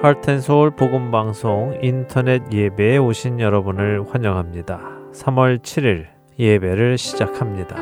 [0.00, 4.78] 할텐서울 복음방송 인터넷 예배에 오신 여러분을 환영합니다.
[5.12, 6.06] 3월 7일
[6.38, 7.74] 예배를 시작합니다.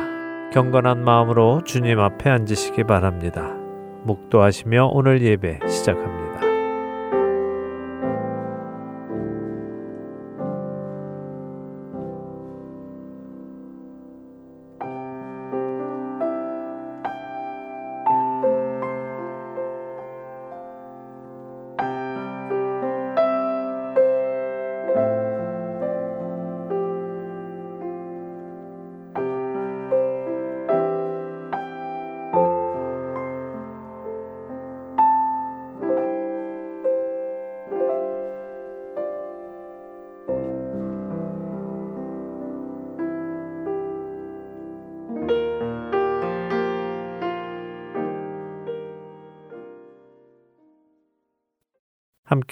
[0.51, 3.53] 경건한 마음으로 주님 앞에 앉으시기 바랍니다.
[4.05, 6.16] 묵도하시며 오늘 예배 시작합니다.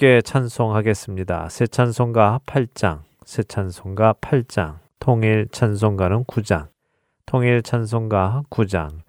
[0.06, 1.50] 함께 찬송하겠습니다.
[1.50, 6.67] 새 찬송가 8장, 새 찬송가 8장, 통일 찬송가는 9장,
[7.25, 9.00] 통일 찬송가 9장,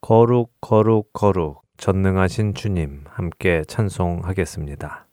[0.00, 5.05] 거룩 거룩 거룩 전능하신 주님 함께 찬송하겠습니다.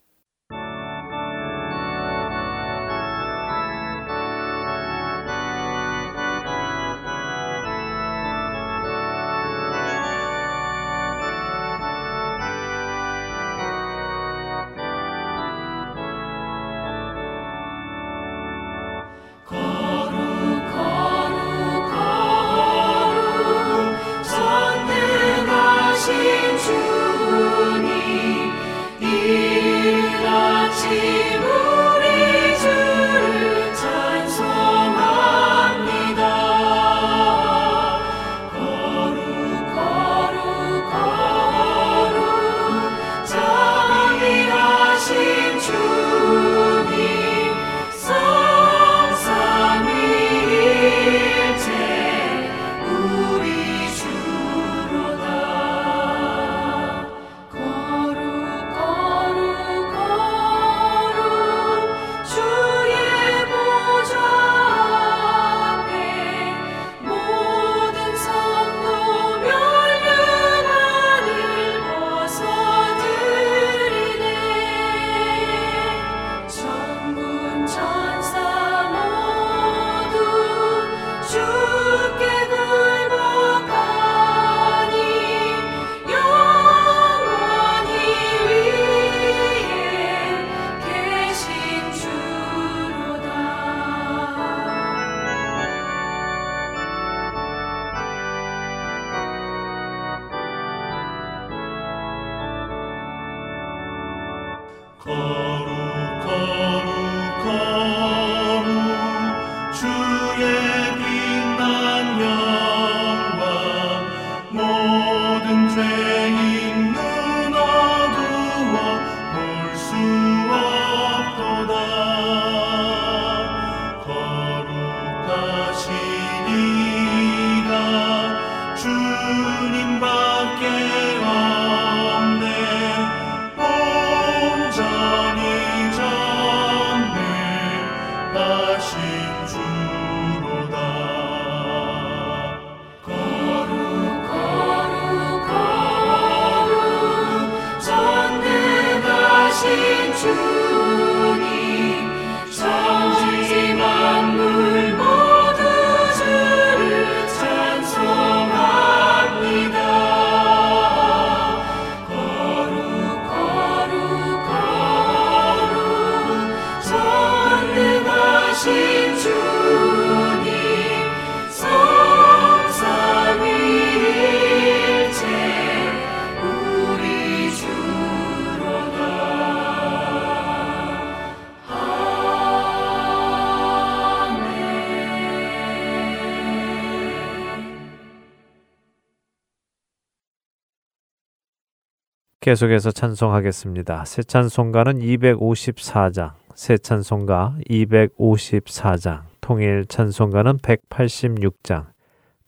[192.43, 194.03] 계속해서 찬송하겠습니다.
[194.03, 201.85] 새 찬송가는 254장, 새 찬송가 254장, 통일 찬송가는 186장,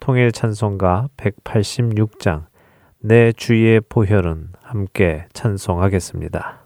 [0.01, 2.47] 통일 찬송가 186장,
[2.99, 6.64] 내 주의 보혈은 함께 찬송하겠습니다.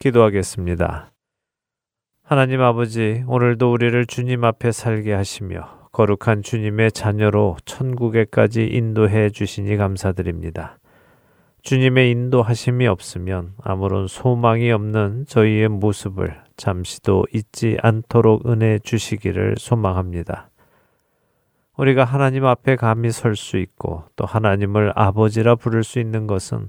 [0.00, 1.12] 기도하겠습니다.
[2.24, 10.79] 하나님 아버지, 오늘도 우리를 주님 앞에 살게 하시며 거룩한 주님의 자녀로 천국에까지 인도해 주시니 감사드립니다.
[11.62, 20.50] 주님의 인도하심이 없으면 아무런 소망이 없는 저희의 모습을 잠시도 잊지 않도록 은혜 주시기를 소망합니다.
[21.76, 26.66] 우리가 하나님 앞에 감히 설 수 있고 또 하나님을 아버지라 부를 수 있는 것은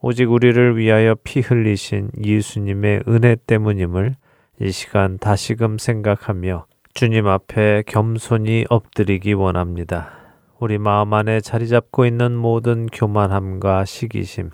[0.00, 4.14] 오직 우리를 위하여 피 흘리신 예수님의 은혜 때문임을
[4.60, 10.17] 이 시간 다시금 생각하며 주님 앞에 겸손히 엎드리기 원합니다.
[10.60, 14.50] 우리 마음 안에 자리 잡고 있는 모든 교만함과 시기심,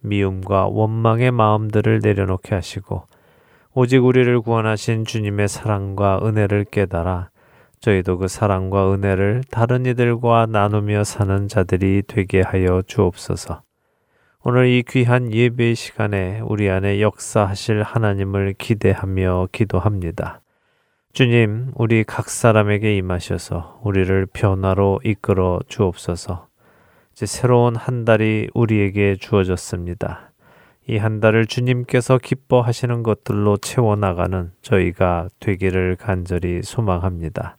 [0.00, 3.04] 미움과 원망의 마음들을 내려놓게 하시고
[3.72, 7.30] 오직 우리를 구원하신 주님의 사랑과 은혜를 깨달아
[7.78, 13.62] 저희도 그 사랑과 은혜를 다른 이들과 나누며 사는 자들이 되게 하여 주옵소서.
[14.42, 20.40] 오늘 이 귀한 예배 시간에 우리 안에 역사하실 하나님을 기대하며 기도합니다.
[21.14, 26.48] 주님, 우리 각 사람에게 임하셔서 우리를 변화로 이끌어 주옵소서.
[27.12, 30.32] 이제 새로운 한 달이 우리에게 주어졌습니다.
[30.88, 37.58] 이 한 달을 주님께서 기뻐하시는 것들로 채워나가는 저희가 되기를 간절히 소망합니다.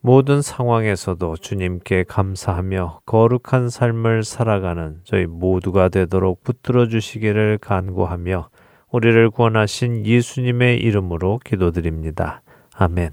[0.00, 8.48] 모든 상황에서도 주님께 감사하며 거룩한 삶을 살아가는 저희 모두가 되도록 붙들어 주시기를 간구하며
[8.90, 12.40] 우리를 구원하신 예수님의 이름으로 기도드립니다.
[12.82, 13.12] 아멘.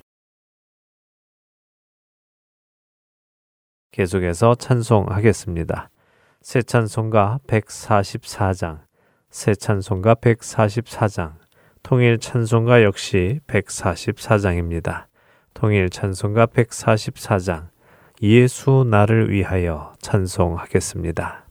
[3.91, 5.89] 계속해서 찬송하겠습니다.
[6.41, 8.85] 새 찬송가 144장,
[9.29, 11.33] 새 찬송가 144장,
[11.83, 15.07] 통일 찬송가 역시 144장입니다.
[15.53, 17.67] 통일 찬송가 144장
[18.21, 21.46] 예수 나를 위하여 찬송하겠습니다.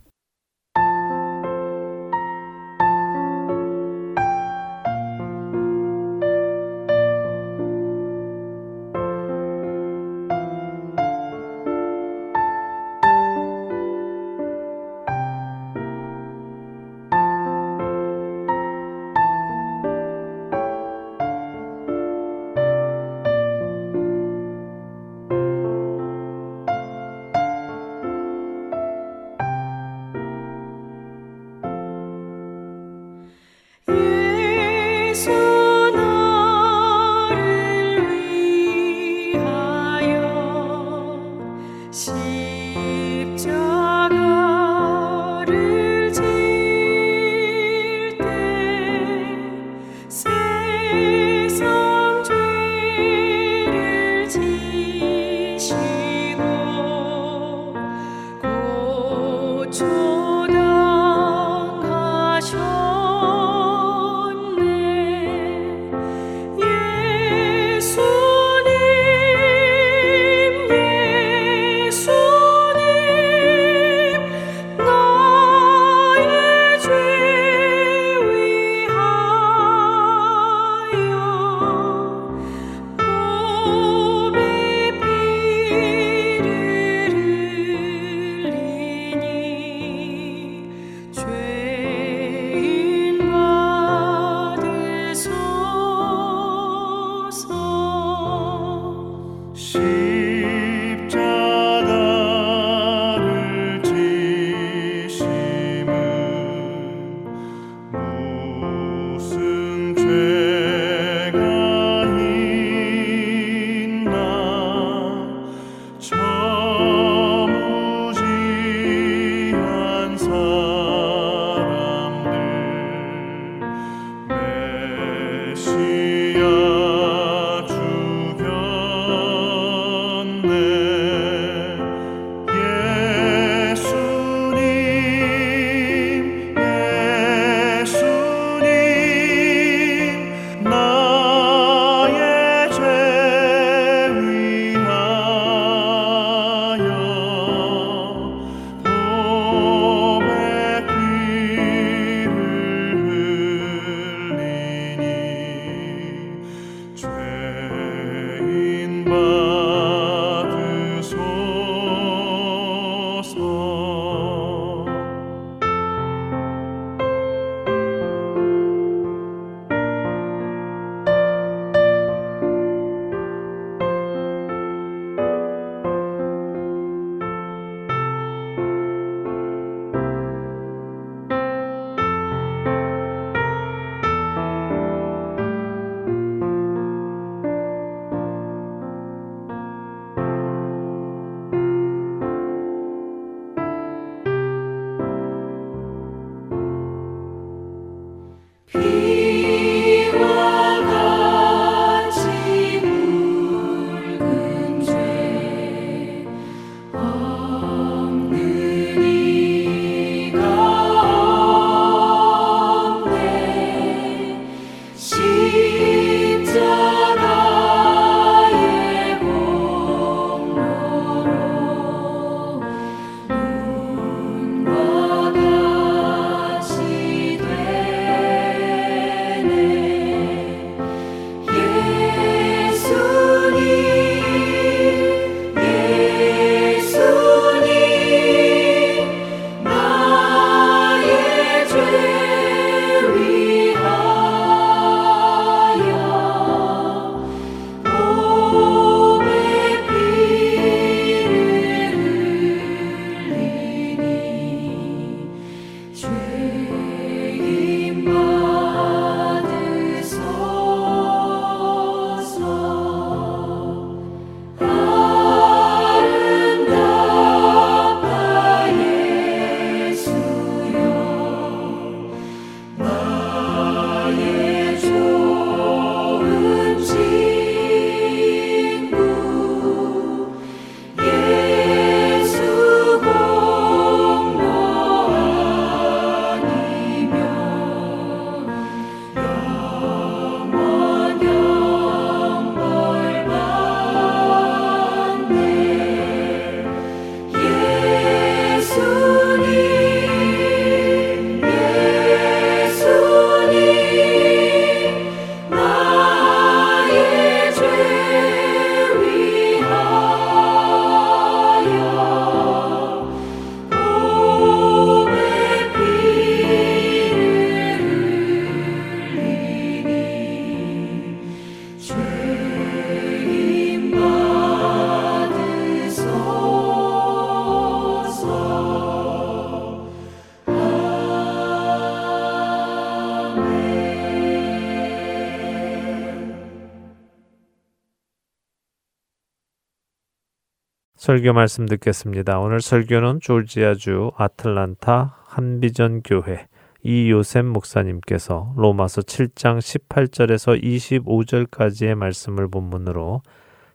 [341.06, 342.40] 설교 말씀 듣겠습니다.
[342.40, 346.48] 오늘 설교는 조지아주 아틀란타 한비전 교회
[346.82, 353.22] 이요셉 목사님께서 로마서 7장 18절에서 25절까지의 말씀을 본문으로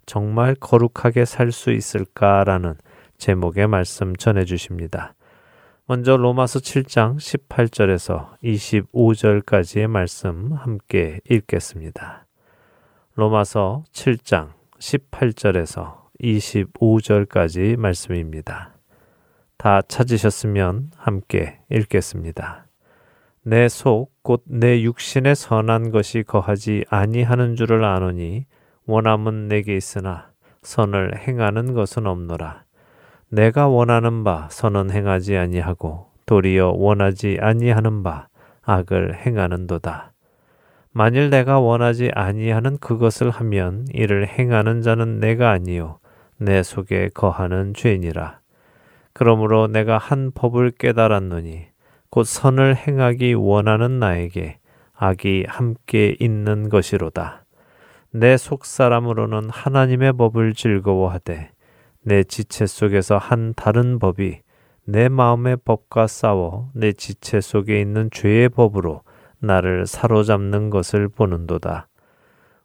[0.05, 2.73] 정말 거룩하게 살 수 있을까라는
[3.17, 5.13] 제목의 말씀 전해 주십니다.
[5.85, 12.25] 먼저 로마서 7장 18절에서 25절까지의 말씀 함께 읽겠습니다.
[13.15, 18.73] 로마서 7장 18절에서 25절까지 말씀입니다.
[19.57, 22.67] 다 찾으셨으면 함께 읽겠습니다.
[23.43, 28.45] 내 속 곧 내 육신의 선한 것이 거하지 아니하는 줄을 아노니
[28.85, 30.29] 원함은 내게 있으나
[30.61, 32.65] 선을 행하는 것은 없노라.
[33.29, 38.27] 내가 원하는 바 선은 행하지 아니하고 도리어 원하지 아니하는 바
[38.61, 40.13] 악을 행하는도다.
[40.91, 45.97] 만일 내가 원하지 아니하는 그것을 하면 이를 행하는 자는 내가 아니요
[46.41, 48.39] 내 속에 거하는 죄니라.
[49.13, 51.67] 그러므로 내가 한 법을 깨달았노니
[52.09, 54.57] 곧 선을 행하기 원하는 나에게
[54.95, 57.45] 악이 함께 있는 것이로다.
[58.13, 61.51] 내 속 사람으로는 하나님의 법을 즐거워하되
[62.03, 64.41] 내 지체 속에서 한 다른 법이
[64.85, 69.03] 내 마음의 법과 싸워 내 지체 속에 있는 죄의 법으로
[69.39, 71.87] 나를 사로잡는 것을 보는도다.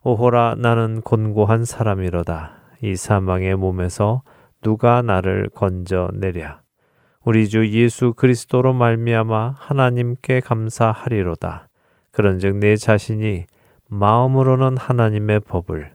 [0.02, 2.55] 오호라 나는 곤고한 사람이로다.
[2.82, 4.22] 이 사망의 몸에서
[4.62, 6.60] 누가 나를 건져내랴.
[7.24, 11.68] 우리 주 예수 그리스도로 말미암아 하나님께 감사하리로다.
[12.12, 13.46] 그런즉 내 자신이
[13.88, 15.94] 마음으로는 하나님의 법을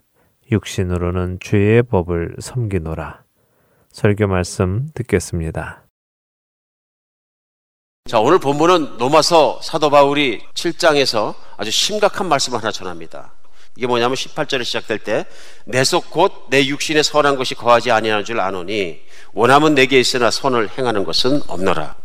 [0.52, 3.24] 육신으로는 죄의 법을 섬기노라.
[3.92, 5.84] 설교 말씀 듣겠습니다.
[8.06, 13.34] 자, 오늘 본문은 로마서 사도 바울이 7장에서 아주 심각한 말씀을 하나 전합니다.
[13.82, 15.26] 이게 뭐냐면 18절에 시작될 때
[15.66, 19.00] 내 속 곧 내 육신에 선한 것이 거하지 아니하는 줄 아노니
[19.34, 21.96] 원함은 내게 있으나 선을 행하는 것은 없노라.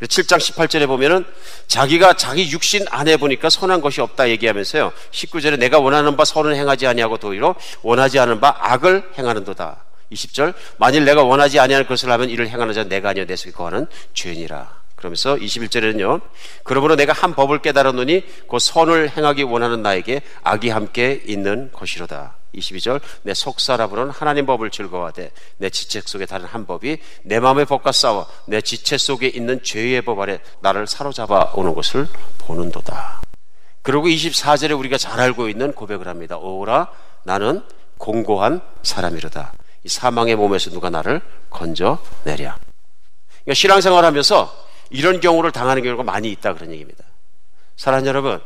[0.00, 1.26] 7장 18절에 보면은
[1.66, 4.92] 자기가 자기 육신 안에 보니까 선한 것이 없다 얘기하면서요.
[5.10, 9.84] 19절에 내가 원하는 바 선을 행하지 아니하고 도리로 원하지 않은 바 악을 행하는도다.
[10.12, 13.86] 20절 만일 내가 원하지 아니하는 것을 하면 이를 행하는 자 내가 아니여 내 속에 거하는
[14.14, 14.79] 죄니라.
[15.00, 16.20] 그러면서 21절에는요.
[16.62, 22.36] 그러므로 내가 한 법을 깨달았노니 그 선을 행하기 원하는 나에게 악이 함께 있는 것이로다.
[22.54, 27.92] 22절 내 속사람으로는 하나님 법을 즐거워하되 내 지체 속에 다른 한 법이 내 마음의 법과
[27.92, 32.06] 싸워 내 지체 속에 있는 죄의 법 아래 나를 사로잡아 오는 것을
[32.38, 33.22] 보는도다.
[33.82, 36.36] 그리고 24절에 우리가 잘 알고 있는 고백을 합니다.
[36.36, 36.88] 오라
[37.22, 37.62] 나는
[37.96, 39.52] 공고한 사람이로다.
[39.84, 42.58] 이 사망의 몸에서 누가 나를 건져내랴.
[43.44, 47.04] 그러니까 신앙생활하면서 이런 경우를 당하는 경우가 많이 있다 그런 얘기입니다.
[47.76, 48.42] 사랑하는 여러분,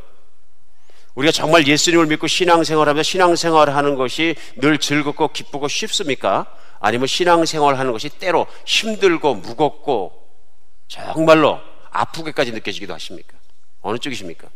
[1.14, 6.46] 우리가 정말 예수님을 믿고 신앙생활하면서 신앙생활하는 것이 늘 즐겁고 기쁘고 쉽습니까?
[6.80, 10.28] 아니면 신앙생활하는 것이 때로 힘들고 무겁고
[10.88, 13.38] 정말로 아프게까지 느껴지기도 하십니까?
[13.80, 14.48] 어느 쪽이십니까?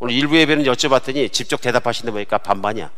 [0.00, 2.90] 오늘 일부 예배는 여쭤봤더니 직접 대답하시는 보니까 반반이야.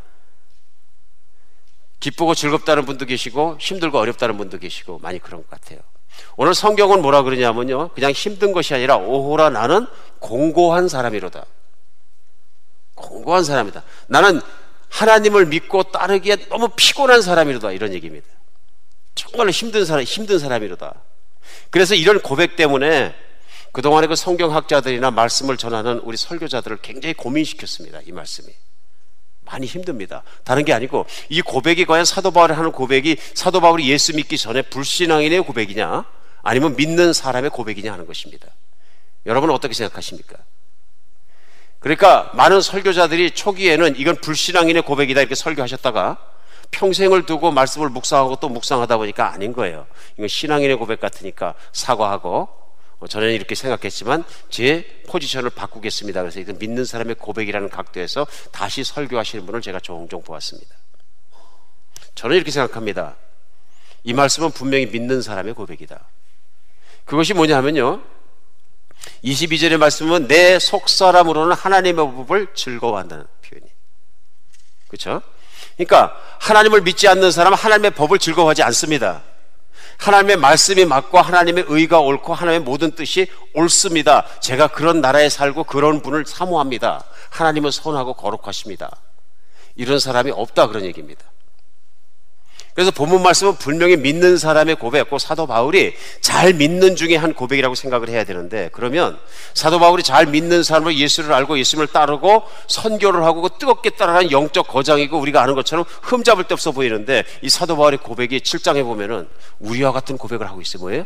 [2.00, 5.80] 기쁘고 즐겁다는 분도 계시고 힘들고 어렵다는 분도 계시고 많이 그런 것 같아요.
[6.36, 7.88] 오늘 성경은 뭐라 그러냐면요.
[7.88, 9.86] 그냥 힘든 것이 아니라 오호라 나는
[10.18, 11.44] 공고한 사람이로다.
[12.94, 13.82] 공고한 사람이다.
[14.08, 14.40] 나는
[14.88, 17.72] 하나님을 믿고 따르기에 너무 피곤한 사람이로다.
[17.72, 18.26] 이런 얘기입니다.
[19.14, 20.94] 정말로 힘든 사람, 힘든 사람이로다.
[21.70, 23.14] 그래서 이런 고백 때문에
[23.72, 28.00] 그동안의 그 성경학자들이나 말씀을 전하는 우리 설교자들을 굉장히 고민시켰습니다.
[28.06, 28.48] 이 말씀이.
[29.46, 30.22] 많이 힘듭니다.
[30.44, 34.62] 다른 게 아니고 이 고백이 과연 사도 바울이 하는 고백이 사도 바울이 예수 믿기 전에
[34.62, 36.04] 불신앙인의 고백이냐
[36.42, 38.48] 아니면 믿는 사람의 고백이냐 하는 것입니다.
[39.24, 40.36] 여러분은 어떻게 생각하십니까?
[41.78, 46.18] 그러니까 많은 설교자들이 초기에는 이건 불신앙인의 고백이다 이렇게 설교하셨다가
[46.70, 49.86] 평생을 두고 말씀을 묵상하고 또 묵상하다 보니까 아닌 거예요.
[50.16, 52.65] 이건 신앙인의 고백 같으니까 사과하고 어,
[53.08, 56.22] 저는 이렇게 생각했지만 제 포지션을 바꾸겠습니다.
[56.22, 60.74] 그래서 이건 믿는 사람의 고백이라는 각도에서 다시 설교하시는 분을 제가 종종 보았습니다.
[62.14, 63.16] 저는 이렇게 생각합니다.
[64.02, 66.00] 이 말씀은 분명히 믿는 사람의 고백이다.
[67.04, 68.02] 그것이 뭐냐 하면요.
[69.22, 73.66] 22절의 말씀은 내 속사람으로는 하나님의 법을 즐거워한다는 표현이.
[74.88, 75.22] 그렇죠?
[75.76, 79.22] 그러니까 하나님을 믿지 않는 사람은 하나님의 법을 즐거워하지 않습니다.
[79.98, 84.26] 하나님의 말씀이 맞고 하나님의 의가 옳고 하나님의 모든 뜻이 옳습니다.
[84.40, 87.04] 제가 그런 나라에 살고 그런 분을 사모합니다.
[87.30, 88.90] 하나님은 선하고 거룩하십니다.
[89.74, 91.24] 이런 사람이 없다 그런 얘기입니다.
[92.76, 97.74] 그래서 본문 말씀은 분명히 믿는 사람의 고백, 꼭 사도 바울이 잘 믿는 중에 한 고백이라고
[97.74, 99.18] 생각을 해야 되는데, 그러면
[99.54, 104.68] 사도 바울이 잘 믿는 사람으로 예수를 알고 예수님을 따르고 선교를 하고 그 뜨겁게 따라가는 영적
[104.68, 109.26] 거장이고 우리가 아는 것처럼 흠잡을 데 없어 보이는데, 이 사도 바울의 고백이 7장에 보면은
[109.58, 110.82] 우리와 같은 고백을 하고 있어요.
[110.82, 111.04] 뭐예요?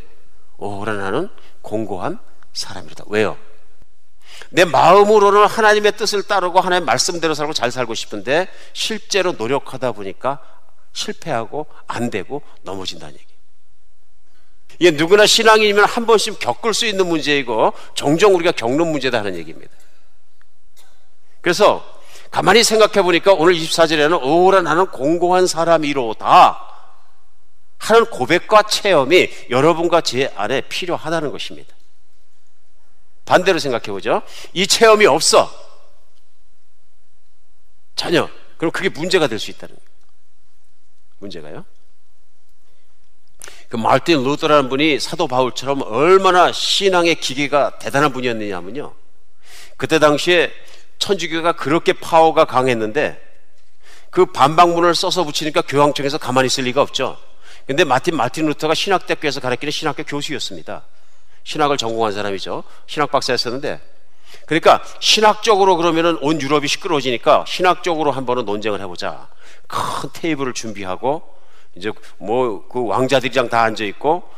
[0.58, 1.28] 오라 나는
[1.62, 2.18] 공고한
[2.52, 3.04] 사람이다.
[3.06, 3.36] 왜요?
[4.48, 10.40] 내 마음으로는 하나님의 뜻을 따르고 하나님의 말씀대로 살고 잘 살고 싶은데 실제로 노력하다 보니까
[10.92, 13.26] 실패하고 안 되고 넘어진다는 얘기.
[14.78, 19.72] 이게 누구나 신앙이면 한 번씩 겪을 수 있는 문제이고 종종 우리가 겪는 문제다는 얘기입니다.
[21.40, 22.00] 그래서
[22.30, 26.66] 가만히 생각해 보니까 오늘 24절에는 오라 나는 공공한 사람이로다
[27.78, 31.74] 하는 고백과 체험이 여러분과 제 안에 필요하다는 것입니다.
[33.24, 34.22] 반대로 생각해 보죠.
[34.52, 35.50] 이 체험이 없어.
[37.96, 38.28] 전혀.
[38.56, 39.89] 그럼 그게 문제가 될 수 있다는 거예요.
[41.20, 41.64] 문제가요.
[43.68, 48.92] 그 말틴 루터라는 분이 사도 바울처럼 얼마나 신앙의 기계가 대단한 분이었느냐면요.
[49.76, 50.52] 그때 당시에
[50.98, 53.20] 천주교가 그렇게 파워가 강했는데
[54.10, 57.16] 그 반박문을 써서 붙이니까 교황청에서 가만히 있을 리가 없죠.
[57.66, 60.82] 근데 마틴 마틴 루터가 신학대학교에서 가르치는 신학교 교수였습니다.
[61.44, 62.64] 신학을 전공한 사람이죠.
[62.86, 63.80] 신학 박사였었는데
[64.46, 69.28] 그러니까 신학적으로 그러면은 온 유럽이 시끄러워지니까 신학적으로 한 번은 논쟁을 해보자.
[69.70, 71.22] 큰 테이블을 준비하고
[71.76, 74.28] 이제 뭐 그 왕자들이랑 다 앉아 있고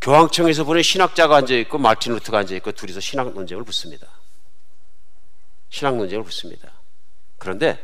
[0.00, 4.06] 교황청에서 보낸 신학자가 앉아 있고 마틴 루터가 앉아 있고 둘이서 신학 논쟁을 붙습니다.
[5.70, 6.70] 신학 논쟁을 붙습니다.
[7.38, 7.78] 그런데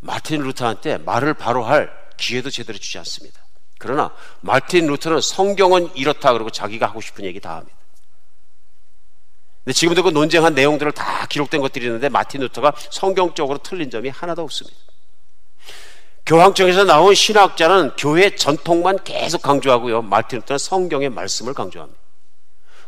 [0.00, 3.40] 마틴 루터한테 말을 바로 할 기회도 제대로 주지 않습니다.
[3.78, 7.76] 그러나 마틴 루터는 성경은 이렇다 그러고 자기가 하고 싶은 얘기 다 합니다.
[9.64, 14.42] 근데 지금도 그 논쟁한 내용들을 다 기록된 것들이 있는데 마틴 루터가 성경적으로 틀린 점이 하나도
[14.42, 14.78] 없습니다.
[16.26, 20.02] 교황청에서 나온 신학자는 교회 전통만 계속 강조하고요.
[20.02, 22.00] 마틴 루터는 성경의 말씀을 강조합니다.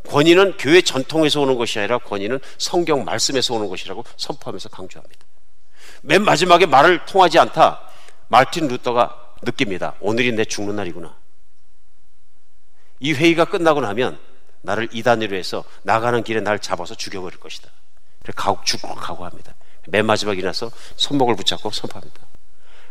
[0.09, 5.25] 권위는 교회 전통에서 오는 것이 아니라 권위는 성경 말씀에서 오는 것이라고 선포하면서 강조합니다.
[6.03, 7.81] 맨 마지막에 말을 통하지 않다.
[8.27, 9.95] 마틴 루터가 느낍니다.
[10.01, 11.15] 오늘이 내 죽는 날이구나.
[13.01, 14.19] 이 회의가 끝나고 나면
[14.63, 17.71] 나를 이단으로 해서 나가는 길에 날 잡아서 죽여버릴 것이다.
[18.35, 19.55] 가고 죽고 각오합니다.
[19.87, 22.29] 맨 마지막에 일어나서 손목을 붙잡고 선포합니다.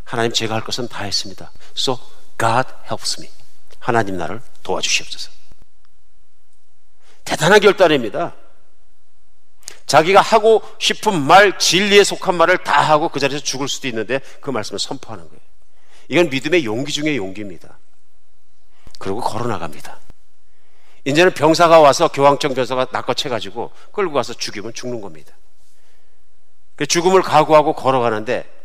[0.07, 1.51] 하나님 제가 할 것은 다 했습니다.
[1.75, 1.99] So
[2.39, 3.29] God helps me.
[3.77, 5.31] 하나님 나를 도와주시옵소서.
[7.25, 8.33] 대단한 결단입니다.
[9.85, 14.49] 자기가 하고 싶은 말, 진리에 속한 말을 다 하고 그 자리에서 죽을 수도 있는데 그
[14.49, 15.41] 말씀을 선포하는 거예요.
[16.07, 17.77] 이건 믿음의 용기 중의 용기입니다.
[18.99, 19.99] 그리고 걸어 나갑니다.
[21.03, 25.33] 이제는 병사가 와서 교황청 병사가 낚아채가지고 끌고 가서 죽이면 죽는 겁니다.
[26.77, 28.56] 그 죽음을 각오하고 걸어가는데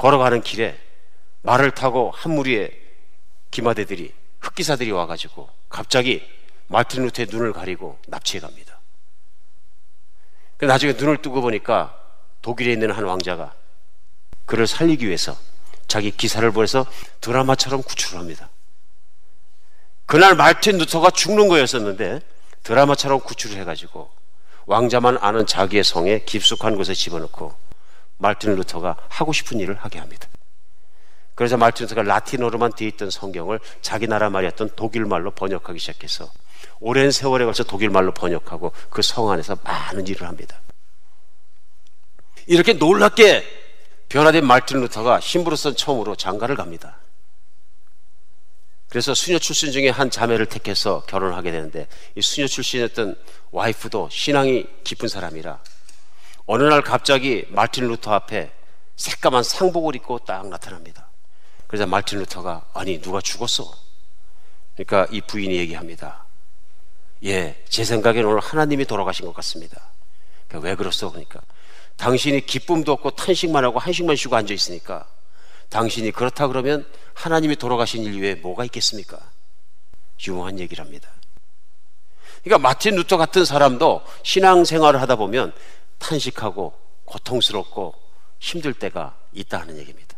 [0.00, 0.78] 걸어가는 길에
[1.42, 2.72] 말을 타고 한 무리의
[3.50, 6.26] 기마대들이 흑기사들이 와가지고 갑자기
[6.68, 8.80] 마틴 루테의 눈을 가리고 납치해 갑니다.
[10.58, 11.94] 나중에 눈을 뜨고 보니까
[12.40, 13.52] 독일에 있는 한 왕자가
[14.46, 15.36] 그를 살리기 위해서
[15.86, 16.86] 자기 기사를 보내서
[17.20, 18.48] 드라마처럼 구출을 합니다.
[20.06, 22.20] 그날 말틴 루터가 죽는 거였었는데
[22.62, 24.10] 드라마처럼 구출을 해가지고
[24.64, 27.54] 왕자만 아는 자기의 성에 깊숙한 곳에 집어넣고
[28.20, 30.28] 말틴 루터가 하고 싶은 일을 하게 합니다.
[31.34, 36.30] 그래서 말틴 루터가 라틴어로만 되어 있던 성경을 자기 나라 말이었던 독일 말로 번역하기 시작해서
[36.80, 40.60] 오랜 세월에 걸쳐 독일 말로 번역하고 그 성 안에서 많은 일을 합니다.
[42.46, 43.44] 이렇게 놀랍게
[44.08, 46.96] 변화된 말틴 루터가 신부로서 처음으로 장가를 갑니다.
[48.88, 53.16] 그래서 수녀 출신 중에 한 자매를 택해서 결혼을 하게 되는데 이 수녀 출신이었던
[53.52, 55.60] 와이프도 신앙이 깊은 사람이라
[56.52, 58.50] 어느 날 갑자기 말틴 루터 앞에
[58.96, 61.06] 새까만 상복을 입고 딱 나타납니다.
[61.68, 63.72] 그래서 말틴 루터가 아니 누가 죽었어?
[64.74, 66.24] 그러니까 이 부인이 얘기합니다.
[67.22, 69.80] 예, 제 생각에는 오늘 하나님이 돌아가신 것 같습니다.
[70.48, 71.12] 그러니까 왜 그렇소?
[71.12, 71.40] 그러니까
[71.96, 75.06] 당신이 기쁨도 없고 탄식만 하고 한식만 쉬고 앉아 있으니까
[75.68, 76.84] 당신이 그렇다 그러면
[77.14, 79.20] 하나님이 돌아가신 일 외에 뭐가 있겠습니까?
[80.26, 81.10] 유명한 얘기랍니다.
[82.42, 85.52] 그러니까 마틴 루터 같은 사람도 신앙생활을 하다 보면
[86.00, 87.94] 탄식하고 고통스럽고
[88.40, 90.16] 힘들 때가 있다 하는 얘기입니다.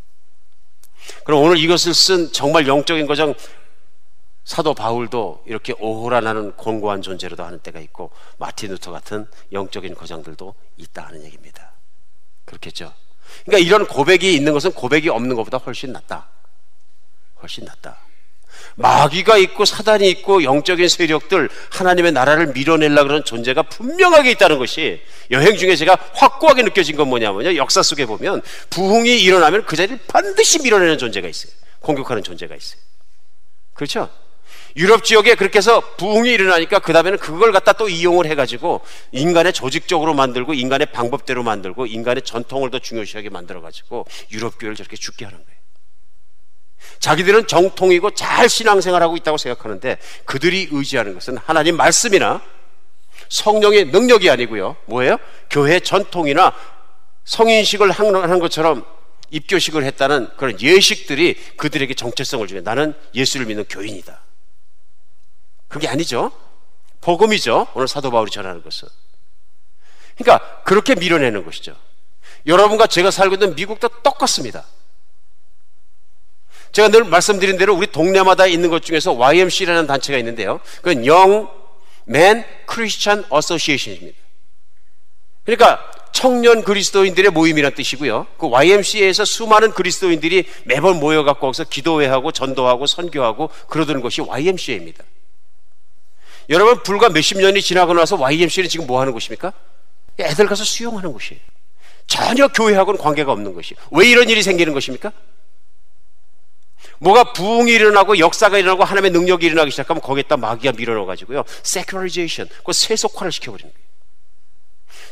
[1.25, 3.35] 그럼 오늘 이것을 쓴 정말 영적인 거장
[4.45, 10.55] 사도 바울도 이렇게 오호라 나는 곤고한 존재로다 하는 때가 있고 마틴 루터 같은 영적인 거장들도
[10.79, 11.73] 있다 하는 얘기입니다.
[12.45, 12.93] 그렇겠죠.
[13.45, 16.29] 그러니까 이런 고백이 있는 것은 고백이 없는 것보다 훨씬 낫다.
[17.41, 17.99] 훨씬 낫다.
[18.77, 25.57] 마귀가 있고 사단이 있고 영적인 세력들 하나님의 나라를 밀어내려 그러는 존재가 분명하게 있다는 것이 여행
[25.57, 27.57] 중에 제가 확고하게 느껴진 건 뭐냐면요.
[27.57, 31.53] 역사 속에 보면 부흥이 일어나면 그 자리를 반드시 밀어내는 존재가 있어요.
[31.81, 32.81] 공격하는 존재가 있어요.
[33.75, 34.09] 그렇죠?
[34.77, 38.81] 유럽 지역에 그렇게 해서 부흥이 일어나니까 그 다음에는 그걸 갖다 또 이용을 해가지고
[39.13, 45.25] 인간의 조직적으로 만들고 인간의 방법대로 만들고 인간의 전통을 더 중요시하게 만들어가지고 유럽 교회를 저렇게 죽게
[45.25, 45.62] 하는 거예요.
[46.99, 52.43] 자기들은 정통이고 잘 신앙생활하고 있다고 생각하는데 그들이 의지하는 것은 하나님 말씀이나
[53.29, 54.77] 성령의 능력이 아니고요.
[54.87, 55.19] 뭐예요?
[55.51, 56.55] 교회 전통이나
[57.25, 58.85] 성인식을 하는 것처럼
[59.31, 64.21] 입교식을 했다는 그런 예식들이 그들에게 정체성을 주게 나는 예수를 믿는 교인이다.
[65.69, 66.31] 그게 아니죠.
[67.01, 67.69] 복음이죠.
[67.75, 68.89] 오늘 사도 바울이 전하는 것은.
[70.19, 71.75] 그러니까 그렇게 밀어내는 것이죠.
[72.47, 74.67] 여러분과 제가 살고 있는 미국도 똑같습니다.
[76.73, 80.61] 제가 늘 말씀드린 대로 우리 동네마다 있는 것 중에서 YMC라는 단체가 있는데요.
[80.81, 81.49] 그건 Young
[82.09, 84.19] Men Christian Association입니다.
[85.45, 88.27] 그러니까 청년 그리스도인들의 모임이란 뜻이고요.
[88.39, 95.05] 그 YMCA에서 수많은 그리스도인들이 매번 모여갖고 거기서 기도회하고 전도하고 선교하고 그러던 것이 YMCA입니다.
[96.49, 99.53] 여러분 불과 몇십 년이 지나고 나서 YMCA는 지금 뭐 하는 곳입니까?
[100.19, 101.41] 애들 가서 수용하는 곳이에요.
[102.07, 103.75] 전혀 교회하고는 관계가 없는 것이.
[103.91, 105.13] 왜 이런 일이 생기는 것입니까?
[107.03, 111.43] 뭐가 부흥이 일어나고 역사가 일어나고 하나님의 능력이 일어나기 시작하면 거기에다 마귀가 밀어넣어가지고요.
[111.65, 113.83] 세큐라리제이션, 그 세속화를 시켜버리는 거예요.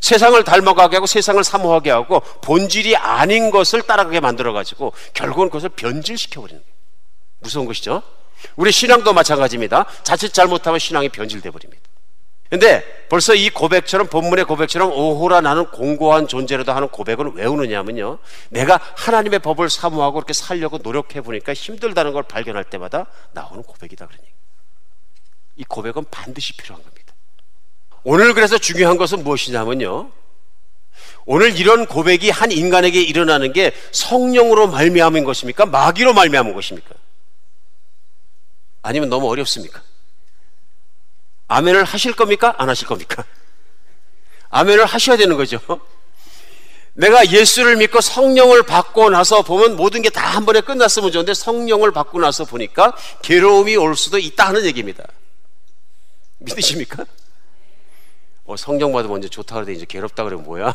[0.00, 6.74] 세상을 닮아가게 하고 세상을 사모하게 하고 본질이 아닌 것을 따라가게 만들어가지고 결국은 그것을 변질시켜버리는 거예요.
[7.40, 8.02] 무서운 것이죠.
[8.54, 9.84] 우리 신앙도 마찬가지입니다.
[10.04, 11.89] 자칫 잘못하면 신앙이 변질돼 버립니다.
[12.50, 18.18] 근데 벌써 이 고백처럼 본문의 고백처럼 오호라 나는 공고한 존재라도 하는 고백은 왜 오느냐면요.
[18.48, 24.24] 내가 하나님의 법을 사모하고 그렇게 살려고 노력해 보니까 힘들다는 걸 발견할 때마다 나오는 고백이다 그러니.
[25.56, 27.14] 이 고백은 반드시 필요한 겁니다.
[28.02, 30.10] 오늘 그래서 중요한 것은 무엇이냐면요.
[31.26, 35.66] 오늘 이런 고백이 한 인간에게 일어나는 게 성령으로 말미암은 것입니까?
[35.66, 36.94] 마귀로 말미암은 것입니까?
[38.82, 39.82] 아니면 너무 어렵습니까?
[41.50, 42.54] 아멘을 하실 겁니까?
[42.58, 43.24] 안 하실 겁니까?
[44.50, 45.58] 아멘을 하셔야 되는 거죠.
[46.92, 51.90] 내가 예수를 믿고 성령을 받고 나서 보면 모든 게 다 한 번에 끝났으면 좋은데 성령을
[51.90, 55.04] 받고 나서 보니까 괴로움이 올 수도 있다 하는 얘기입니다.
[56.38, 57.04] 믿으십니까?
[58.44, 60.72] 어, 성령 받으면 이제 좋다 그러더니 이제 괴롭다 그러면 뭐야?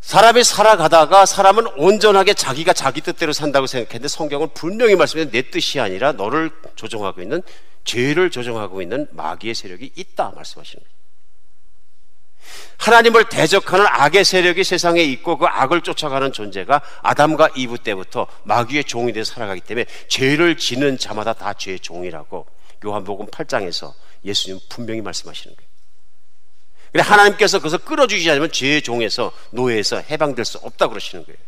[0.00, 6.12] 사람이 살아가다가 사람은 온전하게 자기가 자기 뜻대로 산다고 생각했는데 성경은 분명히 말씀해 내 뜻이 아니라
[6.12, 7.42] 너를 조종하고 있는
[7.84, 10.96] 죄를 조종하고 있는 마귀의 세력이 있다 말씀하시는 거예요.
[12.78, 19.12] 하나님을 대적하는 악의 세력이 세상에 있고 그 악을 쫓아가는 존재가 아담과 이브 때부터 마귀의 종이
[19.12, 22.46] 되어 살아가기 때문에 죄를 지는 자마다 다 죄의 종이라고
[22.84, 23.92] 요한복음 8장에서
[24.24, 25.65] 예수님 분명히 말씀하시는 거예요.
[27.02, 31.38] 하나님께서 그것을 끌어주지 않으면 죄의 종에서 노예에서 해방될 수 없다 그러시는 거예요.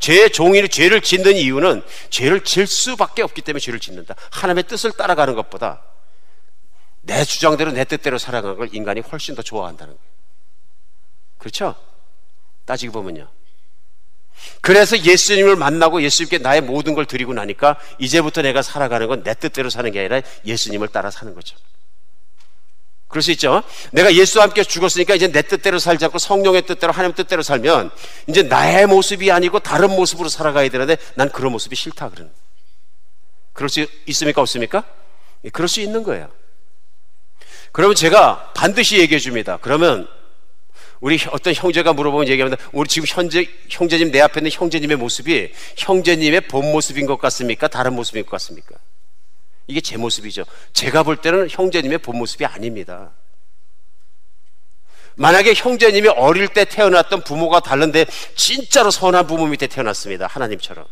[0.00, 4.14] 죄의 종이 죄를 짓는 이유는 죄를 질 수밖에 없기 때문에 죄를 짓는다.
[4.30, 5.82] 하나님의 뜻을 따라가는 것보다
[7.02, 10.08] 내 주장대로 내 뜻대로 살아가는 걸 인간이 훨씬 더 좋아한다는 거예요.
[11.38, 11.74] 그렇죠?
[12.64, 13.28] 따지고 보면요.
[14.60, 19.70] 그래서 예수님을 만나고 예수님께 나의 모든 걸 드리고 나니까 이제부터 내가 살아가는 건 내 뜻대로
[19.70, 21.56] 사는 게 아니라 예수님을 따라 사는 거죠.
[23.08, 23.62] 그럴 수 있죠.
[23.90, 27.90] 내가 예수와 함께 죽었으니까 이제 내 뜻대로 살지 않고 성령의 뜻대로 하나님 뜻대로 살면
[28.26, 32.30] 이제 나의 모습이 아니고 다른 모습으로 살아가야 되는데 난 그런 모습이 싫다 그러는.
[33.54, 34.84] 그럴 수 있습니까 없습니까?
[35.44, 36.28] 예, 그럴 수 있는 거예요.
[37.72, 39.58] 그러면 제가 반드시 얘기해 줍니다.
[39.60, 40.06] 그러면
[41.00, 42.62] 우리 어떤 형제가 물어보면 얘기합니다.
[42.72, 47.68] 우리 지금 현재 형제님 내 앞에 있는 형제님의 모습이 형제님의 본 모습인 것 같습니까?
[47.68, 48.76] 다른 모습인 것 같습니까?
[49.68, 50.44] 이게 제 모습이죠.
[50.72, 53.12] 제가 볼 때는 형제님의 본 모습이 아닙니다.
[55.14, 60.26] 만약에 형제님이 어릴 때 태어났던 부모가 다른데 진짜로 선한 부모 밑에 태어났습니다.
[60.26, 60.86] 하나님처럼.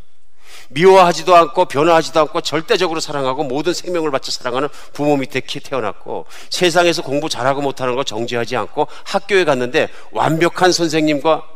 [0.69, 7.29] 미워하지도 않고 변화하지도 않고 절대적으로 사랑하고 모든 생명을 바쳐 사랑하는 부모 밑에 태어났고 세상에서 공부
[7.29, 11.56] 잘하고 못하는 거 정지하지 않고 학교에 갔는데 완벽한 선생님과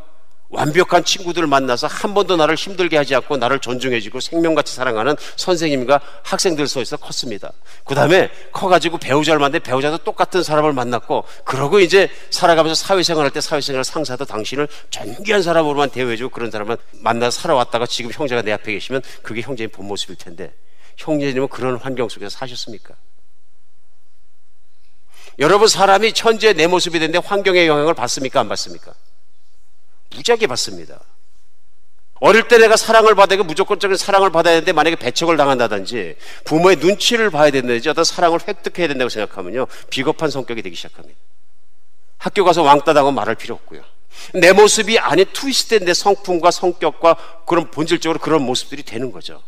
[0.51, 6.67] 완벽한 친구들을 만나서 한 번도 나를 힘들게 하지 않고 나를 존중해주고 생명같이 사랑하는 선생님과 학생들
[6.67, 7.53] 속에서 컸습니다.
[7.85, 13.41] 그 다음에 커가지고 배우자를 만났는데 배우자도 똑같은 사람을 만났고 그러고 이제 살아가면서 사회생활 할 때
[13.41, 19.03] 사회생활 상사도 당신을 존귀한 사람으로만 대우해주고 그런 사람을 만나서 살아왔다가 지금 형제가 내 앞에 계시면
[19.23, 20.53] 그게 형제의 본 모습일 텐데
[20.97, 22.95] 형제님은 그런 환경 속에서 사셨습니까?
[25.39, 28.41] 여러분 사람이 천재 내 모습이 되는데 환경의 영향을 받습니까?
[28.41, 28.93] 안 받습니까?
[30.15, 31.01] 무지하게 받습니다.
[32.21, 37.51] 어릴 때 내가 사랑을 받아야 무조건적인 사랑을 받아야 되는데 만약에 배척을 당한다든지 부모의 눈치를 봐야
[37.51, 41.19] 된다든지 어떤 사랑을 획득해야 된다고 생각하면요 비겁한 성격이 되기 시작합니다.
[42.19, 43.83] 학교 가서 왕따 당하고 말할 필요 없고요.
[44.35, 49.43] 내 모습이 아닌 트위스트된 내 성품과 성격과 그런 본질적으로 그런 모습들이 되는 거죠.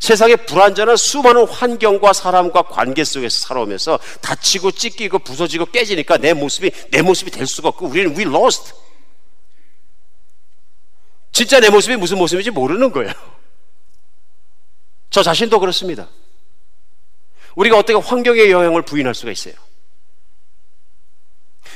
[0.00, 7.02] 세상에 불완전한 수많은 환경과 사람과 관계 속에서 살아오면서 다치고 찢기고 부서지고 깨지니까 내 모습이 내
[7.02, 8.72] 모습이 될 수가 없고 우리는 we lost.
[11.34, 13.12] 진짜 내 모습이 무슨 모습인지 모르는 거예요.
[15.10, 16.08] 저 자신도 그렇습니다.
[17.56, 19.54] 우리가 어떻게 환경의 영향을 부인할 수가 있어요?